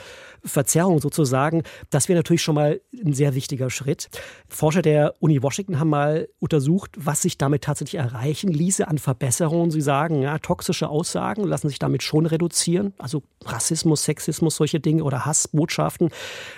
Verzerrungen 0.45 0.99
sozusagen, 0.99 1.63
das 1.89 2.07
wäre 2.07 2.17
natürlich 2.17 2.41
schon 2.41 2.55
mal 2.55 2.81
ein 3.03 3.13
sehr 3.13 3.35
wichtiger 3.35 3.69
Schritt. 3.69 4.09
Forscher 4.47 4.81
der 4.81 5.15
Uni 5.19 5.41
Washington 5.41 5.79
haben 5.79 5.89
mal 5.89 6.27
untersucht, 6.39 6.91
was 6.97 7.21
sich 7.21 7.37
damit 7.37 7.63
tatsächlich 7.63 7.99
erreichen 7.99 8.51
ließe 8.51 8.87
an 8.87 8.97
Verbesserungen. 8.97 9.71
Sie 9.71 9.81
sagen, 9.81 10.21
ja, 10.21 10.37
toxische 10.39 10.89
Aussagen 10.89 11.43
lassen 11.43 11.69
sich 11.69 11.79
damit 11.79 12.03
schon 12.03 12.25
reduzieren, 12.25 12.93
also 12.97 13.23
Rassismus, 13.43 14.03
Sexismus, 14.03 14.55
solche 14.55 14.79
Dinge 14.79 15.03
oder 15.03 15.25
Hassbotschaften. 15.25 16.09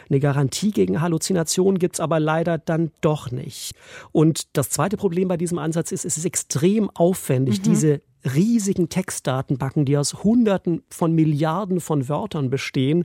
Eine 0.09 0.19
Garantie 0.19 0.71
gegen 0.71 1.01
Halluzinationen 1.01 1.79
gibt 1.79 1.95
es 1.95 1.99
aber 1.99 2.19
leider 2.19 2.57
dann 2.57 2.91
doch 3.01 3.31
nicht. 3.31 3.73
Und 4.11 4.47
das 4.53 4.69
zweite 4.69 4.97
Problem 4.97 5.27
bei 5.27 5.37
diesem 5.37 5.59
Ansatz 5.59 5.91
ist, 5.91 6.05
es 6.05 6.17
ist 6.17 6.25
extrem 6.25 6.89
aufwendig, 6.91 7.59
mhm. 7.59 7.63
diese 7.63 8.01
riesigen 8.33 8.89
Textdatenbanken, 8.89 9.85
die 9.85 9.97
aus 9.97 10.23
Hunderten 10.23 10.83
von 10.89 11.13
Milliarden 11.13 11.79
von 11.79 12.09
Wörtern 12.09 12.49
bestehen, 12.49 13.03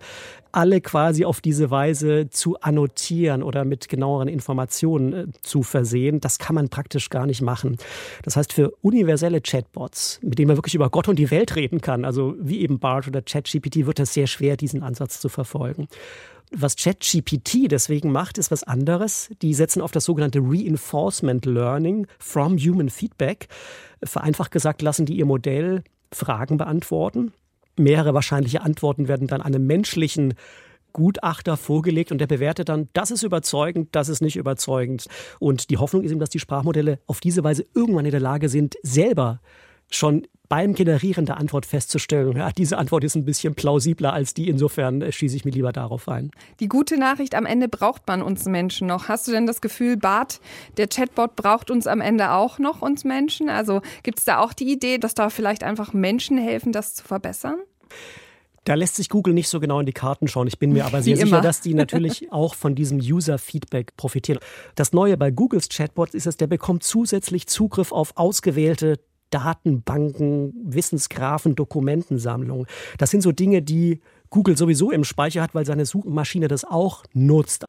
alle 0.52 0.80
quasi 0.80 1.24
auf 1.24 1.40
diese 1.40 1.70
Weise 1.70 2.28
zu 2.30 2.60
annotieren 2.60 3.42
oder 3.42 3.64
mit 3.64 3.88
genaueren 3.88 4.28
Informationen 4.28 5.12
äh, 5.12 5.26
zu 5.42 5.62
versehen. 5.62 6.20
Das 6.20 6.38
kann 6.38 6.54
man 6.54 6.68
praktisch 6.68 7.10
gar 7.10 7.26
nicht 7.26 7.42
machen. 7.42 7.78
Das 8.22 8.36
heißt, 8.36 8.52
für 8.52 8.72
universelle 8.82 9.40
Chatbots, 9.40 10.20
mit 10.22 10.38
denen 10.38 10.48
man 10.48 10.56
wirklich 10.56 10.74
über 10.74 10.90
Gott 10.90 11.08
und 11.08 11.18
die 11.18 11.30
Welt 11.30 11.56
reden 11.56 11.80
kann, 11.80 12.04
also 12.04 12.34
wie 12.38 12.60
eben 12.60 12.78
BART 12.78 13.08
oder 13.08 13.22
ChatGPT, 13.22 13.86
wird 13.86 13.98
es 13.98 14.14
sehr 14.14 14.26
schwer, 14.26 14.56
diesen 14.56 14.82
Ansatz 14.82 15.20
zu 15.20 15.28
verfolgen. 15.28 15.88
Was 16.54 16.76
ChatGPT 16.76 17.70
deswegen 17.70 18.12
macht, 18.12 18.36
ist 18.36 18.50
was 18.50 18.62
anderes. 18.62 19.30
Die 19.40 19.54
setzen 19.54 19.80
auf 19.80 19.90
das 19.90 20.04
sogenannte 20.04 20.40
Reinforcement 20.40 21.46
Learning 21.46 22.06
from 22.18 22.58
Human 22.58 22.90
Feedback. 22.90 23.48
Vereinfacht 24.04 24.50
gesagt, 24.50 24.82
lassen 24.82 25.06
die 25.06 25.16
ihr 25.16 25.24
Modell 25.24 25.82
Fragen 26.12 26.58
beantworten. 26.58 27.32
Mehrere 27.78 28.14
wahrscheinliche 28.14 28.62
Antworten 28.62 29.08
werden 29.08 29.28
dann 29.28 29.40
einem 29.40 29.66
menschlichen 29.66 30.34
Gutachter 30.92 31.56
vorgelegt 31.56 32.12
und 32.12 32.18
der 32.18 32.26
bewertet 32.26 32.68
dann, 32.68 32.88
das 32.92 33.10
ist 33.10 33.22
überzeugend, 33.22 33.88
das 33.92 34.08
ist 34.08 34.20
nicht 34.20 34.36
überzeugend. 34.36 35.06
Und 35.38 35.70
die 35.70 35.78
Hoffnung 35.78 36.02
ist 36.02 36.10
eben, 36.10 36.20
dass 36.20 36.30
die 36.30 36.38
Sprachmodelle 36.38 36.98
auf 37.06 37.20
diese 37.20 37.42
Weise 37.44 37.64
irgendwann 37.74 38.04
in 38.04 38.10
der 38.10 38.20
Lage 38.20 38.48
sind, 38.48 38.76
selber 38.82 39.40
schon 39.90 40.26
beim 40.52 40.74
Generieren 40.74 41.24
der 41.24 41.38
Antwort 41.38 41.64
festzustellen, 41.64 42.36
ja, 42.36 42.52
diese 42.52 42.76
Antwort 42.76 43.04
ist 43.04 43.14
ein 43.14 43.24
bisschen 43.24 43.54
plausibler 43.54 44.12
als 44.12 44.34
die, 44.34 44.50
insofern 44.50 45.00
äh, 45.00 45.10
schieße 45.10 45.34
ich 45.34 45.46
mir 45.46 45.50
lieber 45.50 45.72
darauf 45.72 46.10
ein. 46.10 46.30
Die 46.60 46.68
gute 46.68 46.98
Nachricht, 46.98 47.34
am 47.34 47.46
Ende 47.46 47.68
braucht 47.68 48.06
man 48.06 48.20
uns 48.20 48.44
Menschen 48.44 48.86
noch. 48.86 49.08
Hast 49.08 49.26
du 49.26 49.32
denn 49.32 49.46
das 49.46 49.62
Gefühl, 49.62 49.96
Bart, 49.96 50.42
der 50.76 50.88
Chatbot 50.88 51.36
braucht 51.36 51.70
uns 51.70 51.86
am 51.86 52.02
Ende 52.02 52.32
auch 52.32 52.58
noch, 52.58 52.82
uns 52.82 53.04
Menschen? 53.04 53.48
Also 53.48 53.80
gibt 54.02 54.18
es 54.18 54.26
da 54.26 54.40
auch 54.40 54.52
die 54.52 54.70
Idee, 54.70 54.98
dass 54.98 55.14
da 55.14 55.30
vielleicht 55.30 55.64
einfach 55.64 55.94
Menschen 55.94 56.36
helfen, 56.36 56.70
das 56.70 56.96
zu 56.96 57.04
verbessern? 57.04 57.56
Da 58.64 58.74
lässt 58.74 58.96
sich 58.96 59.08
Google 59.08 59.32
nicht 59.32 59.48
so 59.48 59.58
genau 59.58 59.80
in 59.80 59.86
die 59.86 59.94
Karten 59.94 60.28
schauen. 60.28 60.48
Ich 60.48 60.58
bin 60.58 60.74
mir 60.74 60.84
aber 60.84 61.02
sehr 61.02 61.16
sicher, 61.16 61.40
dass 61.40 61.62
die 61.62 61.72
natürlich 61.72 62.30
auch 62.30 62.54
von 62.54 62.74
diesem 62.74 62.98
User-Feedback 62.98 63.96
profitieren. 63.96 64.38
Das 64.74 64.92
Neue 64.92 65.16
bei 65.16 65.30
Googles 65.30 65.70
Chatbot 65.70 66.12
ist 66.12 66.26
es, 66.26 66.36
der 66.36 66.46
bekommt 66.46 66.82
zusätzlich 66.82 67.46
Zugriff 67.46 67.90
auf 67.90 68.18
ausgewählte 68.18 68.98
Datenbanken, 69.32 70.52
Wissensgrafen, 70.62 71.56
Dokumentensammlungen. 71.56 72.66
Das 72.98 73.10
sind 73.10 73.22
so 73.22 73.32
Dinge, 73.32 73.62
die 73.62 74.00
Google 74.32 74.56
sowieso 74.56 74.90
im 74.90 75.04
Speicher 75.04 75.42
hat, 75.42 75.54
weil 75.54 75.66
seine 75.66 75.84
Suchmaschine 75.84 76.48
das 76.48 76.64
auch 76.64 77.04
nutzt. 77.12 77.66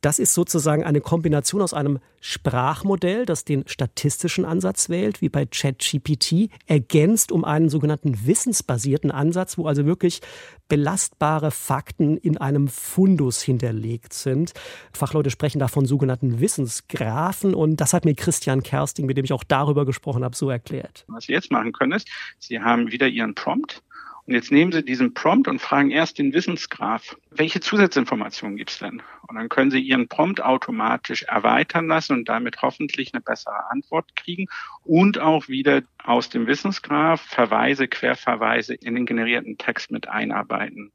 Das 0.00 0.18
ist 0.18 0.32
sozusagen 0.32 0.82
eine 0.82 1.02
Kombination 1.02 1.60
aus 1.60 1.74
einem 1.74 2.00
Sprachmodell, 2.20 3.26
das 3.26 3.44
den 3.44 3.68
statistischen 3.68 4.46
Ansatz 4.46 4.88
wählt, 4.88 5.20
wie 5.20 5.28
bei 5.28 5.44
ChatGPT, 5.46 6.50
ergänzt 6.66 7.30
um 7.30 7.44
einen 7.44 7.68
sogenannten 7.68 8.26
wissensbasierten 8.26 9.10
Ansatz, 9.10 9.58
wo 9.58 9.66
also 9.66 9.84
wirklich 9.84 10.22
belastbare 10.68 11.50
Fakten 11.50 12.16
in 12.16 12.38
einem 12.38 12.68
Fundus 12.68 13.42
hinterlegt 13.42 14.14
sind. 14.14 14.52
Fachleute 14.92 15.30
sprechen 15.30 15.58
da 15.58 15.68
von 15.68 15.84
sogenannten 15.84 16.40
Wissensgrafen 16.40 17.54
und 17.54 17.76
das 17.76 17.92
hat 17.92 18.06
mir 18.06 18.14
Christian 18.14 18.62
Kersting, 18.62 19.04
mit 19.04 19.18
dem 19.18 19.24
ich 19.26 19.34
auch 19.34 19.44
darüber 19.44 19.84
gesprochen 19.84 20.24
habe, 20.24 20.34
so 20.34 20.48
erklärt. 20.48 21.04
Was 21.08 21.24
Sie 21.24 21.32
jetzt 21.32 21.52
machen 21.52 21.72
können, 21.72 21.92
ist, 21.92 22.08
Sie 22.38 22.58
haben 22.58 22.90
wieder 22.90 23.06
Ihren 23.06 23.34
Prompt 23.34 23.82
Und 24.26 24.34
jetzt 24.34 24.50
nehmen 24.50 24.72
Sie 24.72 24.84
diesen 24.84 25.14
Prompt 25.14 25.46
und 25.46 25.60
fragen 25.60 25.90
erst 25.92 26.18
den 26.18 26.32
Wissensgraph, 26.32 27.16
welche 27.30 27.60
Zusatzinformationen 27.60 28.56
gibt 28.56 28.70
es 28.70 28.78
denn? 28.80 29.00
Und 29.28 29.36
dann 29.36 29.48
können 29.48 29.70
Sie 29.70 29.80
Ihren 29.80 30.08
Prompt 30.08 30.42
automatisch 30.42 31.22
erweitern 31.22 31.86
lassen 31.86 32.14
und 32.14 32.28
damit 32.28 32.60
hoffentlich 32.60 33.14
eine 33.14 33.20
bessere 33.20 33.70
Antwort 33.70 34.16
kriegen 34.16 34.46
und 34.82 35.20
auch 35.20 35.46
wieder 35.46 35.82
aus 36.02 36.28
dem 36.28 36.48
Wissensgraph 36.48 37.20
Verweise, 37.20 37.86
Querverweise 37.86 38.74
in 38.74 38.96
den 38.96 39.06
generierten 39.06 39.58
Text 39.58 39.92
mit 39.92 40.08
einarbeiten. 40.08 40.90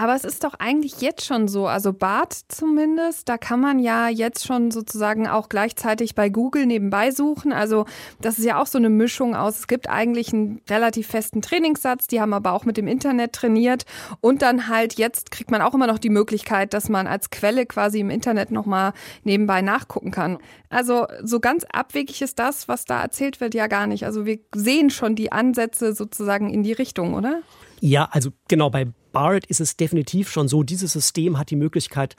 Aber 0.00 0.14
es 0.14 0.24
ist 0.24 0.44
doch 0.44 0.54
eigentlich 0.54 1.02
jetzt 1.02 1.26
schon 1.26 1.46
so, 1.46 1.66
also 1.66 1.92
Bart 1.92 2.32
zumindest, 2.48 3.28
da 3.28 3.36
kann 3.36 3.60
man 3.60 3.78
ja 3.78 4.08
jetzt 4.08 4.46
schon 4.46 4.70
sozusagen 4.70 5.28
auch 5.28 5.50
gleichzeitig 5.50 6.14
bei 6.14 6.30
Google 6.30 6.64
nebenbei 6.64 7.10
suchen. 7.10 7.52
Also 7.52 7.84
das 8.18 8.38
ist 8.38 8.46
ja 8.46 8.58
auch 8.58 8.66
so 8.66 8.78
eine 8.78 8.88
Mischung 8.88 9.36
aus, 9.36 9.58
es 9.58 9.66
gibt 9.66 9.90
eigentlich 9.90 10.32
einen 10.32 10.62
relativ 10.70 11.08
festen 11.08 11.42
Trainingssatz, 11.42 12.06
die 12.06 12.18
haben 12.18 12.32
aber 12.32 12.52
auch 12.52 12.64
mit 12.64 12.78
dem 12.78 12.88
Internet 12.88 13.34
trainiert 13.34 13.84
und 14.22 14.40
dann 14.40 14.68
halt 14.68 14.94
jetzt 14.94 15.30
kriegt 15.30 15.50
man 15.50 15.60
auch 15.60 15.74
immer 15.74 15.86
noch 15.86 15.98
die 15.98 16.08
Möglichkeit, 16.08 16.72
dass 16.72 16.88
man 16.88 17.06
als 17.06 17.28
Quelle 17.28 17.66
quasi 17.66 18.00
im 18.00 18.08
Internet 18.08 18.52
nochmal 18.52 18.94
nebenbei 19.24 19.60
nachgucken 19.60 20.12
kann. 20.12 20.38
Also 20.70 21.08
so 21.22 21.40
ganz 21.40 21.66
abwegig 21.70 22.22
ist 22.22 22.38
das, 22.38 22.68
was 22.68 22.86
da 22.86 23.02
erzählt 23.02 23.42
wird, 23.42 23.52
ja 23.52 23.66
gar 23.66 23.86
nicht. 23.86 24.06
Also 24.06 24.24
wir 24.24 24.38
sehen 24.54 24.88
schon 24.88 25.14
die 25.14 25.30
Ansätze 25.30 25.94
sozusagen 25.94 26.48
in 26.48 26.62
die 26.62 26.72
Richtung, 26.72 27.12
oder? 27.12 27.42
Ja, 27.80 28.08
also 28.10 28.30
genau 28.48 28.70
bei 28.70 28.86
BART 29.12 29.46
ist 29.46 29.60
es 29.60 29.76
definitiv 29.76 30.30
schon 30.30 30.48
so, 30.48 30.62
dieses 30.62 30.92
System 30.92 31.38
hat 31.38 31.50
die 31.50 31.56
Möglichkeit, 31.56 32.16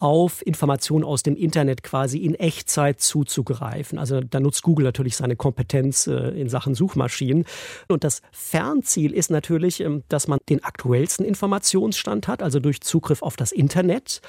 auf 0.00 0.44
Informationen 0.46 1.04
aus 1.04 1.22
dem 1.22 1.36
Internet 1.36 1.82
quasi 1.82 2.18
in 2.18 2.34
Echtzeit 2.34 3.00
zuzugreifen. 3.00 3.98
Also 3.98 4.22
da 4.22 4.40
nutzt 4.40 4.62
Google 4.62 4.84
natürlich 4.84 5.14
seine 5.14 5.36
Kompetenz 5.36 6.06
äh, 6.06 6.30
in 6.40 6.48
Sachen 6.48 6.74
Suchmaschinen. 6.74 7.44
Und 7.86 8.02
das 8.02 8.22
Fernziel 8.32 9.12
ist 9.12 9.30
natürlich, 9.30 9.80
ähm, 9.80 10.02
dass 10.08 10.26
man 10.26 10.38
den 10.48 10.64
aktuellsten 10.64 11.24
Informationsstand 11.26 12.28
hat, 12.28 12.42
also 12.42 12.60
durch 12.60 12.80
Zugriff 12.80 13.22
auf 13.22 13.36
das 13.36 13.52
Internet 13.52 14.22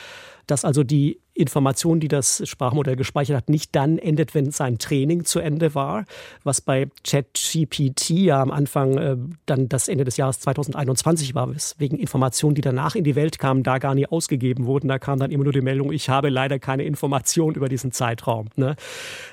dass 0.51 0.65
also 0.65 0.83
die 0.83 1.20
Information, 1.41 1.99
die 1.99 2.07
das 2.07 2.47
Sprachmodell 2.47 2.95
gespeichert 2.95 3.37
hat, 3.37 3.49
nicht 3.49 3.75
dann 3.75 3.97
endet, 3.97 4.33
wenn 4.35 4.51
sein 4.51 4.77
Training 4.77 5.25
zu 5.25 5.39
Ende 5.39 5.75
war, 5.75 6.05
was 6.43 6.61
bei 6.61 6.87
ChatGPT 7.03 8.09
ja 8.11 8.41
am 8.41 8.51
Anfang 8.51 8.97
äh, 8.97 9.17
dann 9.45 9.69
das 9.69 9.87
Ende 9.87 10.03
des 10.03 10.17
Jahres 10.17 10.39
2021 10.39 11.35
war, 11.35 11.53
weswegen 11.53 11.97
Informationen, 11.97 12.55
die 12.55 12.61
danach 12.61 12.95
in 12.95 13.03
die 13.03 13.15
Welt 13.15 13.39
kamen, 13.39 13.63
da 13.63 13.77
gar 13.77 13.95
nie 13.95 14.07
ausgegeben 14.07 14.65
wurden. 14.65 14.87
Da 14.87 14.99
kam 14.99 15.19
dann 15.19 15.31
immer 15.31 15.43
nur 15.43 15.53
die 15.53 15.61
Meldung, 15.61 15.91
ich 15.91 16.09
habe 16.09 16.29
leider 16.29 16.59
keine 16.59 16.83
Information 16.83 17.55
über 17.55 17.69
diesen 17.69 17.91
Zeitraum. 17.91 18.49
Ne? 18.55 18.75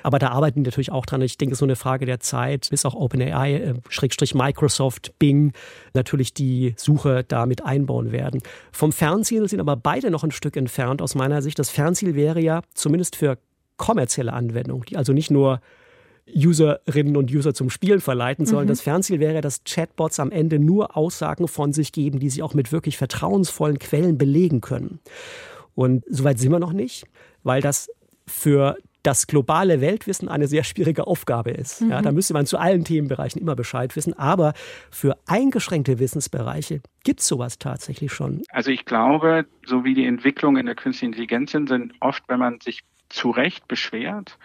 Aber 0.03 0.19
da 0.19 0.29
arbeiten 0.29 0.63
die 0.63 0.69
natürlich 0.69 0.91
auch 0.91 1.05
dran. 1.05 1.21
Ich 1.21 1.37
denke, 1.37 1.53
es 1.53 1.57
ist 1.57 1.61
nur 1.61 1.67
eine 1.67 1.75
Frage 1.75 2.05
der 2.05 2.19
Zeit, 2.19 2.67
bis 2.69 2.85
auch 2.85 2.95
OpenAI, 2.95 3.53
äh, 3.53 3.73
Schrägstrich 3.89 4.33
Microsoft, 4.33 5.13
Bing 5.19 5.53
natürlich 5.93 6.33
die 6.33 6.73
Suche 6.77 7.23
damit 7.27 7.63
einbauen 7.63 8.11
werden. 8.11 8.41
Vom 8.71 8.91
Fernziel 8.91 9.47
sind 9.49 9.59
aber 9.59 9.75
beide 9.75 10.11
noch 10.11 10.23
ein 10.23 10.31
Stück 10.31 10.55
entfernt 10.55 11.01
aus 11.01 11.15
meiner 11.15 11.41
Sicht. 11.41 11.59
Das 11.59 11.69
Fernziel 11.69 11.98
wäre 12.15 12.41
ja 12.41 12.61
zumindest 12.73 13.15
für 13.15 13.37
kommerzielle 13.77 14.33
Anwendungen, 14.33 14.83
die 14.85 14.97
also 14.97 15.13
nicht 15.13 15.31
nur 15.31 15.61
Userinnen 16.35 17.17
und 17.17 17.33
User 17.33 17.53
zum 17.53 17.69
Spielen 17.69 18.01
verleiten 18.01 18.45
sollen. 18.45 18.65
Mhm. 18.65 18.69
Das 18.69 18.81
Fernziel 18.81 19.19
wäre, 19.19 19.41
dass 19.41 19.63
Chatbots 19.63 20.19
am 20.19 20.31
Ende 20.31 20.59
nur 20.59 20.95
Aussagen 20.95 21.47
von 21.47 21.73
sich 21.73 21.91
geben, 21.91 22.19
die 22.19 22.29
sie 22.29 22.43
auch 22.43 22.53
mit 22.53 22.71
wirklich 22.71 22.97
vertrauensvollen 22.97 23.79
Quellen 23.79 24.17
belegen 24.17 24.61
können. 24.61 24.99
Und 25.75 26.03
soweit 26.09 26.39
sind 26.39 26.51
wir 26.51 26.59
noch 26.59 26.73
nicht, 26.73 27.05
weil 27.43 27.61
das 27.61 27.89
für 28.27 28.77
das 29.03 29.27
globale 29.27 29.81
Weltwissen 29.81 30.27
eine 30.27 30.47
sehr 30.47 30.63
schwierige 30.63 31.07
Aufgabe 31.07 31.51
ist. 31.51 31.81
Mhm. 31.81 31.91
Ja, 31.91 32.01
da 32.01 32.11
müsste 32.11 32.33
man 32.33 32.45
zu 32.45 32.57
allen 32.57 32.83
Themenbereichen 32.83 33.41
immer 33.41 33.55
Bescheid 33.55 33.95
wissen. 33.95 34.13
Aber 34.13 34.53
für 34.91 35.17
eingeschränkte 35.27 35.99
Wissensbereiche 35.99 36.81
gibt 37.03 37.21
es 37.21 37.27
sowas 37.27 37.59
tatsächlich 37.59 38.11
schon. 38.11 38.43
Also 38.49 38.71
ich 38.71 38.85
glaube, 38.85 39.45
so 39.65 39.83
wie 39.83 39.93
die 39.93 40.05
Entwicklungen 40.05 40.57
in 40.57 40.65
der 40.65 40.75
künstlichen 40.75 41.13
Intelligenz 41.13 41.51
sind, 41.51 41.69
sind 41.69 41.93
oft, 42.01 42.23
wenn 42.27 42.39
man 42.39 42.59
sich 42.61 42.81
zu 43.09 43.29
Recht 43.31 43.67
beschwert, 43.67 44.37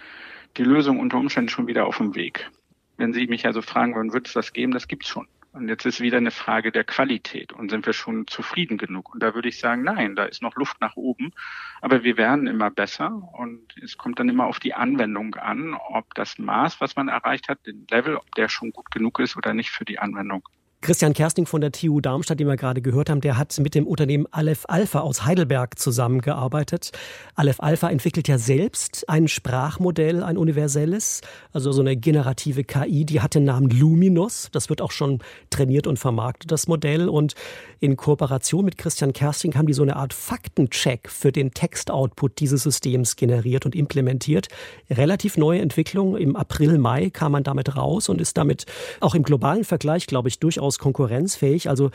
die 0.57 0.65
Lösung 0.65 1.01
unter 1.01 1.19
Umständen 1.19 1.49
schon 1.49 1.67
wieder 1.67 1.87
auf 1.87 1.99
dem 1.99 2.15
Weg. 2.15 2.51
Wenn 2.97 3.13
Sie 3.13 3.27
mich 3.27 3.45
also 3.47 3.61
fragen 3.61 3.95
wann 3.97 4.13
wird 4.13 4.29
es 4.29 4.35
das 4.35 4.53
geben? 4.53 4.73
Das 4.73 4.87
gibt 4.87 5.05
es 5.05 5.09
schon. 5.09 5.27
Und 5.55 5.69
jetzt 5.69 5.87
ist 5.87 6.01
wieder 6.01 6.17
eine 6.17 6.33
Frage 6.33 6.73
der 6.73 6.83
Qualität. 6.83 7.53
Und 7.53 7.71
sind 7.71 7.87
wir 7.87 7.93
schon 7.93 8.27
zufrieden 8.27 8.77
genug? 8.77 9.15
Und 9.15 9.23
da 9.23 9.37
würde 9.37 9.49
ich 9.49 9.61
sagen, 9.61 9.85
nein, 9.85 10.17
da 10.17 10.25
ist 10.25 10.43
noch 10.43 10.57
Luft 10.57 10.81
nach 10.81 10.97
oben. 10.97 11.33
Aber 11.81 12.03
wir 12.03 12.17
werden 12.17 12.49
immer 12.49 12.71
besser. 12.71 13.23
Und 13.33 13.77
es 13.81 13.97
kommt 13.97 14.19
dann 14.19 14.29
immer 14.29 14.47
auf 14.47 14.59
die 14.59 14.75
Anwendung 14.75 15.37
an, 15.37 15.75
ob 15.75 16.13
das 16.15 16.39
Maß, 16.39 16.81
was 16.81 16.97
man 16.97 17.07
erreicht 17.07 17.49
hat, 17.49 17.65
den 17.67 17.87
Level, 17.89 18.17
ob 18.17 18.35
der 18.35 18.49
schon 18.49 18.73
gut 18.73 18.91
genug 18.91 19.21
ist 19.21 19.37
oder 19.37 19.55
nicht 19.55 19.71
für 19.71 19.85
die 19.85 20.01
Anwendung. 20.01 20.49
Christian 20.85 21.15
Kersting 21.15 21.47
von 21.47 21.63
der 21.63 21.73
TU 21.73 22.03
Darmstadt, 22.03 22.39
den 22.39 22.47
wir 22.47 22.57
gerade 22.57 22.83
gehört 22.83 23.09
haben, 23.09 23.23
der 23.23 23.39
hat 23.39 23.59
mit 23.59 23.75
dem 23.75 23.87
Unternehmen 23.87 24.27
Aleph 24.31 24.67
Alpha 24.69 25.01
aus 25.01 25.25
Heidelberg 25.25 25.79
zusammengearbeitet. 25.79 26.93
Aleph 27.37 27.61
Alpha 27.61 27.89
entwickelt 27.89 28.29
ja 28.29 28.37
selbst 28.37 29.09
ein 29.09 29.27
Sprachmodell, 29.27 30.23
ein 30.23 30.37
universelles, 30.37 31.23
also 31.55 31.73
so 31.73 31.81
eine 31.81 31.97
generative 31.97 32.65
KI, 32.65 33.07
die 33.07 33.23
hat 33.23 33.35
den 33.35 33.45
Namen 33.45 33.71
Luminous. 33.71 34.51
Das 34.53 34.69
wird 34.69 34.83
auch 34.83 34.91
schon 34.91 35.21
trainiert 35.49 35.87
und 35.87 35.99
vermarktet, 35.99 36.53
das 36.53 36.69
Modell. 36.69 37.09
Und 37.09 37.35
in 37.81 37.97
Kooperation 37.97 38.67
mit 38.67 38.77
Christian 38.77 39.15
Kersting 39.15 39.55
haben 39.55 39.67
die 39.67 39.73
so 39.73 39.83
eine 39.83 39.97
Art 39.97 40.13
Faktencheck 40.13 41.09
für 41.09 41.33
den 41.33 41.53
Textoutput 41.53 42.41
dieses 42.41 42.63
Systems 42.63 43.17
generiert 43.17 43.65
und 43.65 43.75
implementiert. 43.75 44.49
Relativ 44.91 45.39
neue 45.39 45.63
Entwicklung. 45.63 46.19
Im 46.19 46.37
April, 46.37 46.77
Mai 46.77 47.09
kam 47.09 47.33
man 47.33 47.43
damit 47.43 47.75
raus 47.75 48.11
und 48.11 48.21
ist 48.21 48.37
damit 48.37 48.67
auch 49.01 49.15
im 49.15 49.23
globalen 49.23 49.65
Vergleich, 49.65 50.07
glaube 50.07 50.29
ich, 50.29 50.39
durchaus 50.41 50.74
durchaus 50.75 50.79
konkurrenzfähig. 50.79 51.69
Also 51.69 51.91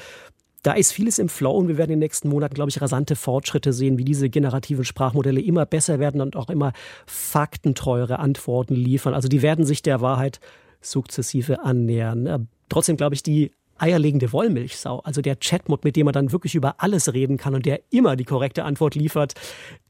da 0.64 0.74
ist 0.74 0.92
vieles 0.92 1.20
im 1.20 1.30
Flow 1.30 1.52
und 1.52 1.70
wir 1.70 1.78
werden 1.78 1.92
in 1.92 2.00
den 2.00 2.06
nächsten 2.06 2.28
Monaten, 2.28 2.54
glaube 2.54 2.70
ich, 2.70 2.82
rasante 2.82 3.16
Fortschritte 3.16 3.72
sehen, 3.72 3.98
wie 3.98 4.04
diese 4.04 4.30
generativen 4.30 4.84
Sprachmodelle 4.84 5.42
immer 5.42 5.66
besser 5.66 6.00
werden 6.00 6.22
und 6.22 6.36
auch 6.36 6.50
immer 6.50 6.74
faktentreuere 7.06 8.20
Antworten 8.20 8.76
liefern. 8.76 9.14
Also 9.14 9.30
die 9.30 9.42
werden 9.42 9.66
sich 9.66 9.82
der 9.82 10.02
Wahrheit 10.02 10.40
sukzessive 10.82 11.64
annähern. 11.64 12.26
Äh, 12.28 12.40
trotzdem 12.68 12.98
glaube 12.98 13.16
ich, 13.16 13.24
die 13.24 13.52
eierlegende 13.78 14.34
Wollmilchsau, 14.34 15.00
also 15.00 15.22
der 15.22 15.38
Chatbot, 15.38 15.86
mit 15.86 15.96
dem 15.96 16.06
man 16.06 16.14
dann 16.14 16.34
wirklich 16.34 16.56
über 16.56 16.76
alles 16.80 17.14
reden 17.14 17.38
kann 17.38 17.56
und 17.56 17.66
der 17.66 17.80
immer 17.92 18.18
die 18.18 18.26
korrekte 18.26 18.66
Antwort 18.66 18.96
liefert, 18.96 19.36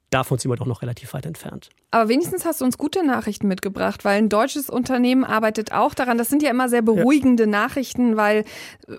davon 0.10 0.38
sind 0.38 0.50
wir 0.52 0.56
doch 0.56 0.66
noch 0.66 0.82
relativ 0.82 1.14
weit 1.14 1.26
entfernt. 1.26 1.70
Aber 1.92 2.10
wenigstens 2.10 2.46
hast 2.46 2.62
du 2.62 2.66
uns 2.66 2.78
gute 2.78 3.06
Nachrichten 3.06 3.48
mitgebracht, 3.48 4.06
weil 4.06 4.18
ein 4.18 4.30
deutsches 4.30 4.70
Unternehmen 4.70 5.24
arbeitet 5.24 5.72
auch 5.72 5.94
daran. 5.94 6.18
Das 6.18 6.30
sind 6.30 6.44
ja 6.44 6.52
immer 6.52 6.70
sehr 6.70 6.82
beruhigende 6.82 7.44
ja. 7.44 7.50
Nachrichten, 7.50 8.16
weil 8.16 8.46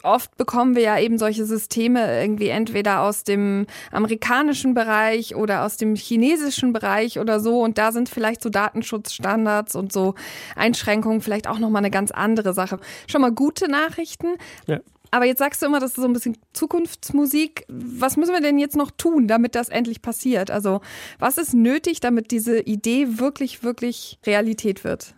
oft 0.02 0.36
bekommen 0.36 0.74
wir 0.74 0.82
ja 0.82 0.98
eben 0.98 1.18
solche 1.18 1.44
Systeme 1.44 2.20
irgendwie 2.20 2.48
entweder 2.48 3.02
aus 3.02 3.22
dem 3.22 3.66
amerikanischen 3.92 4.74
Bereich 4.74 5.36
oder 5.36 5.64
aus 5.64 5.76
dem 5.76 5.94
chinesischen 5.94 6.72
Bereich 6.72 7.18
oder 7.18 7.38
so. 7.38 7.60
Und 7.60 7.78
da 7.78 7.92
sind 7.92 8.08
vielleicht 8.08 8.42
so 8.42 8.50
Datenschutzstandards 8.50 9.76
und 9.76 9.92
so 9.92 10.14
Einschränkungen 10.56 11.20
vielleicht 11.20 11.46
auch 11.46 11.58
nochmal 11.58 11.80
eine 11.80 11.90
ganz 11.90 12.10
andere 12.10 12.54
Sache. 12.54 12.78
Schon 13.08 13.20
mal 13.20 13.32
gute 13.32 13.68
Nachrichten. 13.68 14.34
Ja. 14.66 14.80
Aber 15.10 15.24
jetzt 15.24 15.38
sagst 15.38 15.60
du 15.60 15.66
immer, 15.66 15.80
das 15.80 15.90
ist 15.90 15.96
so 15.96 16.04
ein 16.04 16.12
bisschen 16.12 16.36
Zukunftsmusik. 16.52 17.64
Was 17.68 18.16
müssen 18.16 18.32
wir 18.32 18.40
denn 18.40 18.58
jetzt 18.58 18.76
noch 18.76 18.90
tun, 18.90 19.26
damit 19.26 19.54
das 19.54 19.68
endlich 19.68 20.02
passiert? 20.02 20.50
Also 20.50 20.80
was 21.18 21.38
ist 21.38 21.54
nötig, 21.54 22.00
damit 22.00 22.30
diese 22.30 22.60
Idee 22.60 23.18
wirklich, 23.18 23.62
wirklich 23.62 24.18
Realität 24.24 24.84
wird? 24.84 25.14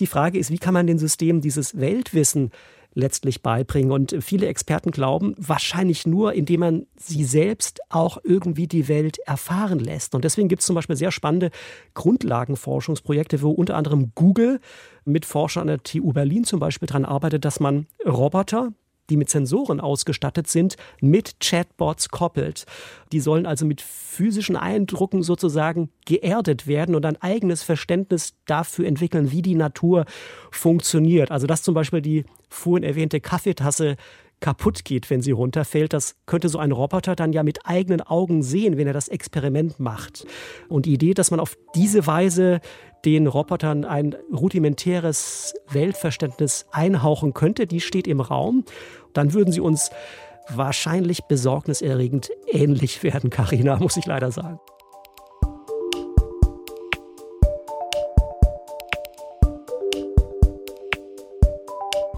Die 0.00 0.06
Frage 0.06 0.38
ist, 0.38 0.50
wie 0.50 0.58
kann 0.58 0.74
man 0.74 0.86
den 0.86 0.98
Systemen 0.98 1.40
dieses 1.40 1.78
Weltwissen 1.80 2.50
letztlich 2.96 3.42
beibringen. 3.42 3.92
Und 3.92 4.16
viele 4.20 4.46
Experten 4.46 4.90
glauben, 4.90 5.34
wahrscheinlich 5.38 6.06
nur, 6.06 6.32
indem 6.32 6.60
man 6.60 6.86
sie 6.96 7.24
selbst 7.24 7.80
auch 7.90 8.18
irgendwie 8.24 8.66
die 8.66 8.88
Welt 8.88 9.18
erfahren 9.26 9.78
lässt. 9.78 10.14
Und 10.14 10.24
deswegen 10.24 10.48
gibt 10.48 10.60
es 10.60 10.66
zum 10.66 10.74
Beispiel 10.74 10.96
sehr 10.96 11.12
spannende 11.12 11.50
Grundlagenforschungsprojekte, 11.94 13.42
wo 13.42 13.50
unter 13.50 13.76
anderem 13.76 14.12
Google 14.14 14.60
mit 15.04 15.26
Forschern 15.26 15.62
an 15.62 15.66
der 15.68 15.82
TU 15.82 16.12
Berlin 16.12 16.44
zum 16.44 16.58
Beispiel 16.58 16.86
daran 16.86 17.04
arbeitet, 17.04 17.44
dass 17.44 17.60
man 17.60 17.86
Roboter, 18.04 18.72
die 19.10 19.16
mit 19.16 19.30
Sensoren 19.30 19.80
ausgestattet 19.80 20.48
sind, 20.48 20.76
mit 21.00 21.40
Chatbots 21.40 22.08
koppelt. 22.08 22.66
Die 23.12 23.20
sollen 23.20 23.46
also 23.46 23.66
mit 23.66 23.80
physischen 23.80 24.56
Eindrucken 24.56 25.22
sozusagen 25.22 25.90
geerdet 26.04 26.66
werden 26.66 26.94
und 26.94 27.06
ein 27.06 27.20
eigenes 27.22 27.62
Verständnis 27.62 28.34
dafür 28.46 28.86
entwickeln, 28.86 29.30
wie 29.30 29.42
die 29.42 29.54
Natur 29.54 30.04
funktioniert. 30.50 31.30
Also 31.30 31.46
dass 31.46 31.62
zum 31.62 31.74
Beispiel 31.74 32.00
die 32.00 32.24
vorhin 32.48 32.84
erwähnte 32.84 33.20
Kaffeetasse 33.20 33.96
kaputt 34.40 34.84
geht, 34.84 35.10
wenn 35.10 35.22
sie 35.22 35.30
runterfällt. 35.32 35.92
Das 35.92 36.14
könnte 36.26 36.48
so 36.48 36.58
ein 36.58 36.72
Roboter 36.72 37.16
dann 37.16 37.32
ja 37.32 37.42
mit 37.42 37.64
eigenen 37.64 38.00
Augen 38.00 38.42
sehen, 38.42 38.76
wenn 38.76 38.86
er 38.86 38.92
das 38.92 39.08
Experiment 39.08 39.80
macht. 39.80 40.26
Und 40.68 40.86
die 40.86 40.94
Idee, 40.94 41.14
dass 41.14 41.30
man 41.30 41.40
auf 41.40 41.56
diese 41.74 42.06
Weise 42.06 42.60
den 43.04 43.26
Robotern 43.26 43.84
ein 43.84 44.16
rudimentäres 44.32 45.54
Weltverständnis 45.70 46.66
einhauchen 46.72 47.34
könnte, 47.34 47.66
die 47.66 47.80
steht 47.80 48.06
im 48.06 48.20
Raum. 48.20 48.64
Dann 49.12 49.32
würden 49.32 49.52
sie 49.52 49.60
uns 49.60 49.90
wahrscheinlich 50.48 51.24
besorgniserregend 51.24 52.30
ähnlich 52.46 53.02
werden, 53.02 53.30
Karina, 53.30 53.76
muss 53.80 53.96
ich 53.96 54.06
leider 54.06 54.30
sagen. 54.30 54.58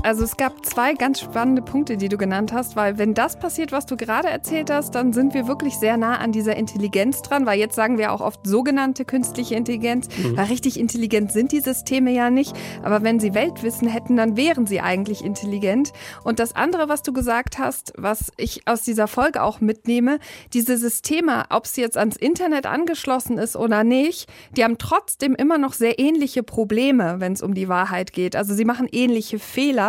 Also 0.05 0.23
es 0.23 0.37
gab 0.37 0.65
zwei 0.65 0.95
ganz 0.95 1.21
spannende 1.21 1.61
Punkte, 1.61 1.97
die 1.97 2.09
du 2.09 2.17
genannt 2.17 2.53
hast, 2.53 2.77
weil 2.77 2.99
wenn 2.99 3.15
das 3.15 3.37
passiert, 3.37 3.73
was 3.73 3.85
du 3.85 3.97
gerade 3.97 4.29
erzählt 4.29 4.71
hast, 4.71 4.95
dann 4.95 5.13
sind 5.13 5.35
wir 5.35 5.49
wirklich 5.49 5.75
sehr 5.77 5.97
nah 5.97 6.19
an 6.19 6.31
dieser 6.31 6.55
Intelligenz 6.57 7.21
dran, 7.23 7.47
weil 7.47 7.59
jetzt 7.59 7.75
sagen 7.75 7.99
wir 7.99 8.13
auch 8.13 8.21
oft 8.21 8.47
sogenannte 8.47 9.05
künstliche 9.05 9.57
Intelligenz, 9.57 10.09
mhm. 10.17 10.37
weil 10.37 10.47
richtig 10.47 10.79
intelligent 10.79 11.33
sind 11.33 11.51
die 11.51 11.61
Systeme 11.61 12.13
ja 12.13 12.31
nicht, 12.31 12.55
aber 12.85 13.03
wenn 13.03 13.19
sie 13.19 13.35
Weltwissen 13.35 13.89
hätten, 13.89 14.17
dann 14.17 14.37
wären 14.37 14.67
sie 14.67 14.81
eigentlich 14.81 15.25
intelligent. 15.25 15.93
Und 16.23 16.39
das 16.39 16.55
andere, 16.55 16.89
was 16.89 17.03
du 17.03 17.13
gesagt 17.13 17.59
hast, 17.59 17.93
was 17.97 18.33
ich 18.37 18.69
aus 18.69 18.83
dieser 18.83 19.09
Folge 19.09 19.43
auch 19.43 19.61
mitnehme, 19.61 20.21
diese 20.53 20.79
Systeme, 20.79 21.45
ob 21.51 21.67
sie 21.67 21.81
jetzt 21.81 21.97
ans 21.97 22.17
Internet 22.17 22.67
angeschlossen 22.67 23.37
ist 23.37 23.57
oder 23.57 23.83
nicht, 23.83 24.31
die 24.57 24.63
haben 24.63 24.79
trotzdem 24.79 25.35
immer 25.35 25.59
noch 25.59 25.73
sehr 25.73 25.99
ähnliche 25.99 26.45
Probleme, 26.45 27.17
wenn 27.19 27.33
es 27.33 27.43
um 27.43 27.55
die 27.55 27.69
Wahrheit 27.69 28.13
geht. 28.13 28.37
Also 28.37 28.55
sie 28.55 28.65
machen 28.65 28.89
ähnliche 28.91 29.41
Fehler. 29.41 29.88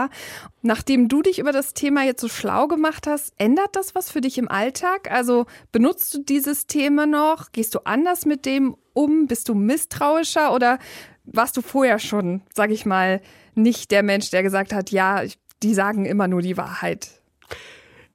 Nachdem 0.61 1.09
du 1.09 1.21
dich 1.21 1.39
über 1.39 1.51
das 1.51 1.73
Thema 1.73 2.03
jetzt 2.03 2.21
so 2.21 2.29
schlau 2.29 2.67
gemacht 2.67 3.07
hast, 3.07 3.33
ändert 3.37 3.75
das 3.75 3.95
was 3.95 4.09
für 4.09 4.21
dich 4.21 4.37
im 4.37 4.47
Alltag? 4.47 5.11
Also 5.11 5.45
benutzt 5.73 6.13
du 6.13 6.23
dieses 6.23 6.67
Thema 6.67 7.05
noch? 7.05 7.51
Gehst 7.51 7.75
du 7.75 7.79
anders 7.83 8.25
mit 8.25 8.45
dem 8.45 8.77
um? 8.93 9.27
Bist 9.27 9.49
du 9.49 9.55
misstrauischer 9.55 10.53
oder 10.53 10.79
warst 11.25 11.57
du 11.57 11.61
vorher 11.61 11.99
schon, 11.99 12.41
sag 12.53 12.71
ich 12.71 12.85
mal, 12.85 13.21
nicht 13.55 13.91
der 13.91 14.03
Mensch, 14.03 14.29
der 14.29 14.43
gesagt 14.43 14.71
hat, 14.73 14.91
ja, 14.91 15.23
die 15.61 15.73
sagen 15.73 16.05
immer 16.05 16.27
nur 16.27 16.41
die 16.41 16.55
Wahrheit? 16.55 17.09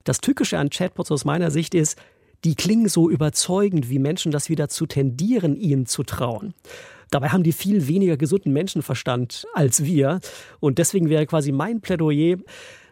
Das 0.04 0.20
Tückische 0.20 0.58
an 0.58 0.70
Chatbots 0.70 1.10
aus 1.10 1.24
meiner 1.24 1.50
Sicht 1.50 1.74
ist, 1.74 1.98
die 2.44 2.54
klingen 2.54 2.88
so 2.88 3.08
überzeugend, 3.08 3.88
wie 3.88 3.98
Menschen 3.98 4.30
das 4.30 4.48
wieder 4.48 4.68
zu 4.68 4.86
tendieren, 4.86 5.56
ihnen 5.56 5.86
zu 5.86 6.02
trauen. 6.02 6.54
Dabei 7.10 7.28
haben 7.28 7.42
die 7.42 7.52
viel 7.52 7.88
weniger 7.88 8.16
gesunden 8.16 8.52
Menschenverstand 8.52 9.46
als 9.54 9.84
wir. 9.84 10.20
Und 10.60 10.78
deswegen 10.78 11.08
wäre 11.08 11.26
quasi 11.26 11.52
mein 11.52 11.80
Plädoyer, 11.80 12.36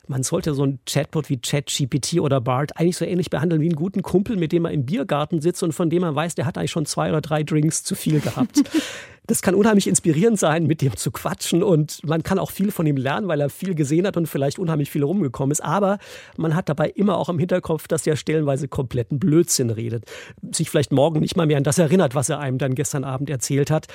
man 0.09 0.23
sollte 0.23 0.53
so 0.55 0.65
ein 0.65 0.81
Chatbot 0.85 1.31
wie 1.31 1.39
ChatGPT 1.39 2.21
oder 2.21 2.41
BART 2.41 2.77
eigentlich 2.77 2.97
so 2.97 3.05
ähnlich 3.05 3.31
behandeln 3.31 3.61
wie 3.61 3.67
einen 3.67 3.77
guten 3.77 4.03
Kumpel, 4.03 4.37
mit 4.37 4.53
dem 4.53 4.63
man 4.63 4.73
im 4.73 4.85
Biergarten 4.85 5.41
sitzt 5.41 5.63
und 5.63 5.73
von 5.73 5.91
dem 5.91 6.03
man 6.03 6.15
weiß, 6.15 6.35
der 6.35 6.45
hat 6.45 6.59
eigentlich 6.59 6.73
schon 6.73 6.87
zwei 6.87 7.11
oder 7.11 7.21
drei 7.21 7.45
Drinks 7.45 7.85
zu 7.85 7.95
viel 7.95 8.21
gehabt. 8.21 8.63
Das 9.29 9.41
kann 9.41 9.55
unheimlich 9.55 9.87
inspirierend 9.87 10.39
sein, 10.39 10.67
mit 10.67 10.83
dem 10.83 10.97
zu 10.97 11.13
quatschen 11.13 11.63
und 11.63 12.05
man 12.05 12.25
kann 12.25 12.41
auch 12.41 12.51
viel 12.51 12.73
von 12.73 12.87
ihm 12.87 12.97
lernen, 12.97 13.29
weil 13.29 13.41
er 13.41 13.51
viel 13.51 13.77
gesehen 13.77 14.05
hat 14.07 14.17
und 14.17 14.27
vielleicht 14.27 14.59
unheimlich 14.59 14.91
viel 14.91 15.05
rumgekommen 15.05 15.53
ist. 15.53 15.63
Aber 15.63 15.99
man 16.37 16.57
hat 16.57 16.69
dabei 16.69 16.91
immer 16.91 17.17
auch 17.17 17.29
im 17.29 17.39
Hinterkopf, 17.39 17.87
dass 17.87 18.05
er 18.07 18.17
stellenweise 18.17 18.67
kompletten 18.67 19.21
Blödsinn 19.21 19.71
redet. 19.71 20.07
Sich 20.51 20.71
vielleicht 20.71 20.91
morgen 20.91 21.21
nicht 21.21 21.37
mal 21.37 21.47
mehr 21.47 21.57
an 21.57 21.63
das 21.63 21.79
erinnert, 21.79 22.17
was 22.17 22.29
er 22.29 22.41
einem 22.41 22.59
dann 22.59 22.75
gestern 22.75 23.05
Abend 23.05 23.31
erzählt 23.31 23.71
hat. 23.71 23.87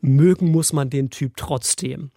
Mögen 0.00 0.50
muss 0.50 0.72
man 0.72 0.90
den 0.90 1.10
Typ 1.10 1.36
trotzdem. 1.36 2.10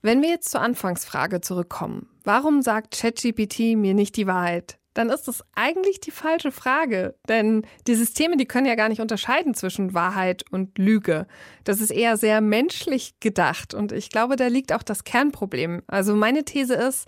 Wenn 0.00 0.22
wir 0.22 0.30
jetzt 0.30 0.50
zur 0.50 0.60
Anfangsfrage 0.60 1.40
zurückkommen, 1.40 2.06
warum 2.22 2.62
sagt 2.62 2.96
ChatGPT 2.96 3.76
mir 3.76 3.94
nicht 3.94 4.16
die 4.16 4.28
Wahrheit? 4.28 4.78
Dann 4.98 5.10
ist 5.10 5.28
das 5.28 5.44
eigentlich 5.54 6.00
die 6.00 6.10
falsche 6.10 6.50
Frage. 6.50 7.14
Denn 7.28 7.64
die 7.86 7.94
Systeme, 7.94 8.36
die 8.36 8.46
können 8.46 8.66
ja 8.66 8.74
gar 8.74 8.88
nicht 8.88 9.00
unterscheiden 9.00 9.54
zwischen 9.54 9.94
Wahrheit 9.94 10.42
und 10.50 10.76
Lüge. 10.76 11.28
Das 11.62 11.80
ist 11.80 11.92
eher 11.92 12.16
sehr 12.16 12.40
menschlich 12.40 13.14
gedacht. 13.20 13.74
Und 13.74 13.92
ich 13.92 14.10
glaube, 14.10 14.34
da 14.34 14.48
liegt 14.48 14.72
auch 14.72 14.82
das 14.82 15.04
Kernproblem. 15.04 15.82
Also 15.86 16.16
meine 16.16 16.42
These 16.44 16.74
ist, 16.74 17.06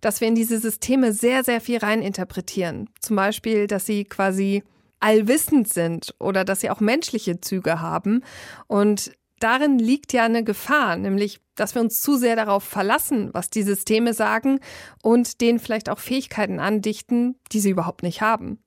dass 0.00 0.20
wir 0.20 0.28
in 0.28 0.36
diese 0.36 0.60
Systeme 0.60 1.12
sehr, 1.12 1.42
sehr 1.42 1.60
viel 1.60 1.78
reininterpretieren. 1.78 2.88
Zum 3.00 3.16
Beispiel, 3.16 3.66
dass 3.66 3.86
sie 3.86 4.04
quasi 4.04 4.62
allwissend 5.00 5.66
sind 5.66 6.14
oder 6.20 6.44
dass 6.44 6.60
sie 6.60 6.70
auch 6.70 6.78
menschliche 6.78 7.40
Züge 7.40 7.80
haben. 7.80 8.22
Und 8.68 9.10
darin 9.42 9.78
liegt 9.78 10.12
ja 10.12 10.24
eine 10.24 10.44
Gefahr, 10.44 10.96
nämlich, 10.96 11.40
dass 11.54 11.74
wir 11.74 11.82
uns 11.82 12.00
zu 12.00 12.16
sehr 12.16 12.36
darauf 12.36 12.64
verlassen, 12.64 13.30
was 13.32 13.50
die 13.50 13.62
Systeme 13.62 14.14
sagen 14.14 14.60
und 15.02 15.40
denen 15.40 15.58
vielleicht 15.58 15.90
auch 15.90 15.98
Fähigkeiten 15.98 16.60
andichten, 16.60 17.36
die 17.52 17.60
sie 17.60 17.70
überhaupt 17.70 18.02
nicht 18.02 18.20
haben. 18.20 18.58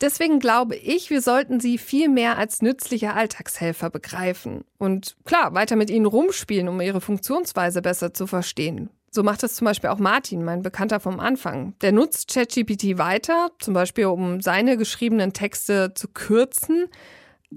Deswegen 0.00 0.38
glaube 0.38 0.76
ich, 0.76 1.10
wir 1.10 1.20
sollten 1.20 1.60
sie 1.60 1.76
viel 1.76 2.08
mehr 2.08 2.38
als 2.38 2.62
nützliche 2.62 3.12
Alltagshelfer 3.12 3.90
begreifen 3.90 4.64
und 4.78 5.16
klar, 5.24 5.52
weiter 5.52 5.76
mit 5.76 5.90
ihnen 5.90 6.06
rumspielen, 6.06 6.68
um 6.68 6.80
ihre 6.80 7.02
Funktionsweise 7.02 7.82
besser 7.82 8.14
zu 8.14 8.26
verstehen. 8.26 8.88
So 9.12 9.22
macht 9.22 9.42
es 9.42 9.56
zum 9.56 9.64
Beispiel 9.64 9.90
auch 9.90 9.98
Martin, 9.98 10.44
mein 10.44 10.62
Bekannter 10.62 11.00
vom 11.00 11.20
Anfang. 11.20 11.74
Der 11.80 11.92
nutzt 11.92 12.32
ChatGPT 12.32 12.96
weiter, 12.96 13.50
zum 13.58 13.74
Beispiel 13.74 14.06
um 14.06 14.40
seine 14.40 14.76
geschriebenen 14.76 15.32
Texte 15.32 15.92
zu 15.94 16.08
kürzen, 16.08 16.86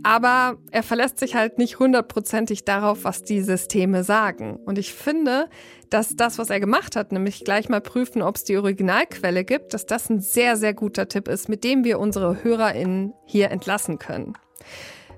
aber 0.02 0.58
er 0.72 0.82
verlässt 0.82 1.20
sich 1.20 1.36
halt 1.36 1.60
nicht 1.60 1.78
hundertprozentig 1.78 2.66
darauf, 2.66 3.04
was 3.04 3.22
die 3.22 3.42
Systeme 3.42 4.04
sagen. 4.04 4.58
Und 4.66 4.80
ich 4.80 4.94
finde, 4.94 5.50
dass 5.92 6.16
das, 6.16 6.40
was 6.40 6.50
er 6.50 6.60
gemacht 6.60 6.96
hat, 6.96 7.12
nämlich 7.12 7.44
gleich 7.44 7.70
mal 7.70 7.82
prüfen, 7.82 8.24
ob 8.24 8.38
es 8.38 8.44
die 8.44 8.58
Originalquelle 8.58 9.44
gibt, 9.44 9.74
dass 9.74 9.86
das 9.86 10.10
ein 10.10 10.20
sehr, 10.20 10.58
sehr 10.58 10.74
guter 10.74 11.08
Tipp 11.08 11.28
ist, 11.28 11.48
mit 11.48 11.64
dem 11.64 11.84
wir 11.84 12.00
unsere 12.00 12.44
HörerInnen 12.44 13.14
hier 13.26 13.52
entlassen 13.52 14.00
können. 14.00 14.34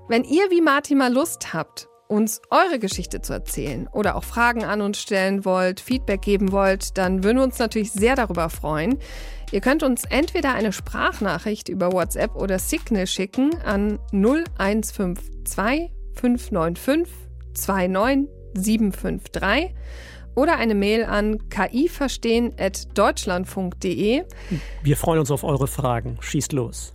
Wenn 0.09 0.25
ihr 0.25 0.51
wie 0.51 0.61
Martin 0.61 0.97
mal 0.97 1.13
Lust 1.13 1.53
habt, 1.53 1.87
uns 2.07 2.41
eure 2.51 2.77
Geschichte 2.77 3.21
zu 3.21 3.33
erzählen 3.33 3.87
oder 3.91 4.15
auch 4.15 4.23
Fragen 4.23 4.63
an 4.63 4.81
uns 4.81 4.99
stellen 4.99 5.45
wollt, 5.45 5.79
Feedback 5.79 6.21
geben 6.21 6.51
wollt, 6.51 6.97
dann 6.97 7.23
würden 7.23 7.37
wir 7.37 7.43
uns 7.43 7.57
natürlich 7.57 7.91
sehr 7.91 8.15
darüber 8.15 8.49
freuen. 8.49 8.99
Ihr 9.55 9.61
könnt 9.61 9.81
uns 9.83 10.03
entweder 10.03 10.53
eine 10.53 10.73
Sprachnachricht 10.73 11.69
über 11.69 11.93
WhatsApp 11.93 12.35
oder 12.35 12.59
Signal 12.59 13.07
schicken 13.07 13.55
an 13.63 13.99
0152 14.11 15.91
595 16.13 17.07
29753 17.53 19.73
oder 20.35 20.57
eine 20.57 20.75
Mail 20.75 21.05
an 21.05 21.47
kiverstehen.deutschlandfunk.de. 21.47 24.23
Wir 24.83 24.97
freuen 24.97 25.21
uns 25.21 25.31
auf 25.31 25.45
eure 25.45 25.67
Fragen. 25.67 26.17
Schießt 26.19 26.51
los. 26.51 26.91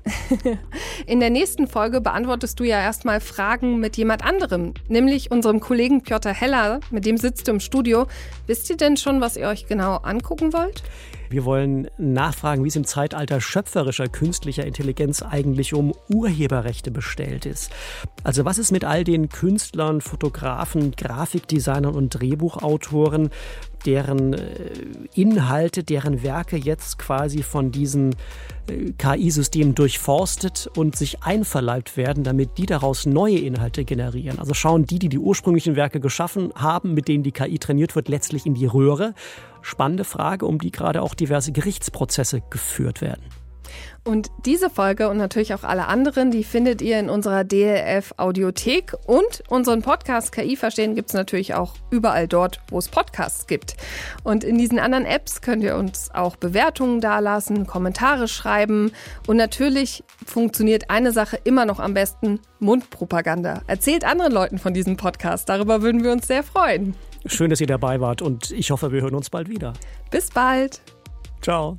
In 1.06 1.20
der 1.20 1.30
nächsten 1.30 1.66
Folge 1.66 2.02
beantwortest 2.02 2.60
du 2.60 2.64
ja 2.64 2.78
erstmal 2.78 3.20
Fragen 3.20 3.80
mit 3.80 3.96
jemand 3.96 4.22
anderem, 4.22 4.74
nämlich 4.86 5.30
unserem 5.30 5.60
Kollegen 5.60 6.02
Piotr 6.02 6.34
Heller. 6.34 6.80
Mit 6.90 7.06
dem 7.06 7.16
sitzt 7.16 7.48
du 7.48 7.52
im 7.52 7.60
Studio. 7.60 8.06
Wisst 8.46 8.68
ihr 8.68 8.76
denn 8.76 8.98
schon, 8.98 9.22
was 9.22 9.38
ihr 9.38 9.48
euch 9.48 9.66
genau 9.66 9.96
angucken 9.96 10.52
wollt? 10.52 10.82
Wir 11.30 11.44
wollen 11.44 11.86
nachfragen, 11.96 12.64
wie 12.64 12.68
es 12.68 12.74
im 12.74 12.84
Zeitalter 12.84 13.40
schöpferischer 13.40 14.08
künstlicher 14.08 14.66
Intelligenz 14.66 15.22
eigentlich 15.22 15.74
um 15.74 15.94
Urheberrechte 16.08 16.90
bestellt 16.90 17.46
ist. 17.46 17.70
Also 18.24 18.44
was 18.44 18.58
ist 18.58 18.72
mit 18.72 18.84
all 18.84 19.04
den 19.04 19.28
Künstlern, 19.28 20.00
Fotografen, 20.00 20.90
Grafikdesignern 20.90 21.94
und 21.94 22.10
Drehbuchautoren, 22.10 23.30
deren 23.86 24.34
äh, 24.34 24.40
Inhalte, 25.14 25.84
deren 25.84 26.24
Werke 26.24 26.56
jetzt 26.56 26.98
quasi 26.98 27.44
von 27.44 27.70
diesen 27.70 28.16
äh, 28.68 28.90
KI-Systemen 28.98 29.76
durchforstet 29.76 30.68
und 30.76 30.96
sich 30.96 31.22
einverleibt 31.22 31.96
werden, 31.96 32.24
damit 32.24 32.58
die 32.58 32.66
daraus 32.66 33.06
neue 33.06 33.38
Inhalte 33.38 33.84
generieren. 33.84 34.40
Also 34.40 34.52
schauen 34.52 34.84
die, 34.84 34.98
die 34.98 35.08
die 35.08 35.18
ursprünglichen 35.18 35.76
Werke 35.76 36.00
geschaffen 36.00 36.52
haben, 36.56 36.92
mit 36.92 37.06
denen 37.06 37.22
die 37.22 37.32
KI 37.32 37.60
trainiert 37.60 37.94
wird, 37.94 38.08
letztlich 38.08 38.46
in 38.46 38.54
die 38.54 38.66
Röhre. 38.66 39.14
Spannende 39.62 40.04
Frage, 40.04 40.46
um 40.46 40.58
die 40.58 40.70
gerade 40.70 41.02
auch 41.02 41.14
diverse 41.14 41.52
Gerichtsprozesse 41.52 42.42
geführt 42.50 43.00
werden. 43.00 43.22
Und 44.02 44.30
diese 44.46 44.70
Folge 44.70 45.10
und 45.10 45.18
natürlich 45.18 45.52
auch 45.52 45.62
alle 45.62 45.86
anderen, 45.86 46.30
die 46.30 46.42
findet 46.42 46.80
ihr 46.80 46.98
in 46.98 47.10
unserer 47.10 47.44
DLF 47.44 48.14
Audiothek. 48.16 48.94
Und 49.06 49.42
unseren 49.48 49.82
Podcast 49.82 50.32
KI 50.32 50.56
verstehen 50.56 50.94
gibt 50.94 51.10
es 51.10 51.14
natürlich 51.14 51.54
auch 51.54 51.74
überall 51.90 52.26
dort, 52.26 52.60
wo 52.70 52.78
es 52.78 52.88
Podcasts 52.88 53.46
gibt. 53.46 53.76
Und 54.24 54.42
in 54.42 54.56
diesen 54.56 54.78
anderen 54.78 55.04
Apps 55.04 55.42
könnt 55.42 55.62
ihr 55.62 55.76
uns 55.76 56.10
auch 56.14 56.36
Bewertungen 56.36 57.00
dalassen, 57.00 57.66
Kommentare 57.66 58.26
schreiben. 58.26 58.92
Und 59.26 59.36
natürlich 59.36 60.02
funktioniert 60.24 60.88
eine 60.88 61.12
Sache 61.12 61.38
immer 61.44 61.66
noch 61.66 61.78
am 61.78 61.92
besten, 61.92 62.40
Mundpropaganda. 62.58 63.62
Erzählt 63.66 64.04
anderen 64.04 64.32
Leuten 64.32 64.58
von 64.58 64.72
diesem 64.72 64.96
Podcast. 64.96 65.48
Darüber 65.48 65.82
würden 65.82 66.02
wir 66.02 66.12
uns 66.12 66.26
sehr 66.26 66.42
freuen. 66.42 66.94
Schön, 67.26 67.50
dass 67.50 67.60
ihr 67.60 67.66
dabei 67.66 68.00
wart 68.00 68.22
und 68.22 68.50
ich 68.50 68.70
hoffe, 68.70 68.92
wir 68.92 69.02
hören 69.02 69.14
uns 69.14 69.30
bald 69.30 69.48
wieder. 69.48 69.74
Bis 70.10 70.30
bald. 70.30 70.80
Ciao. 71.42 71.78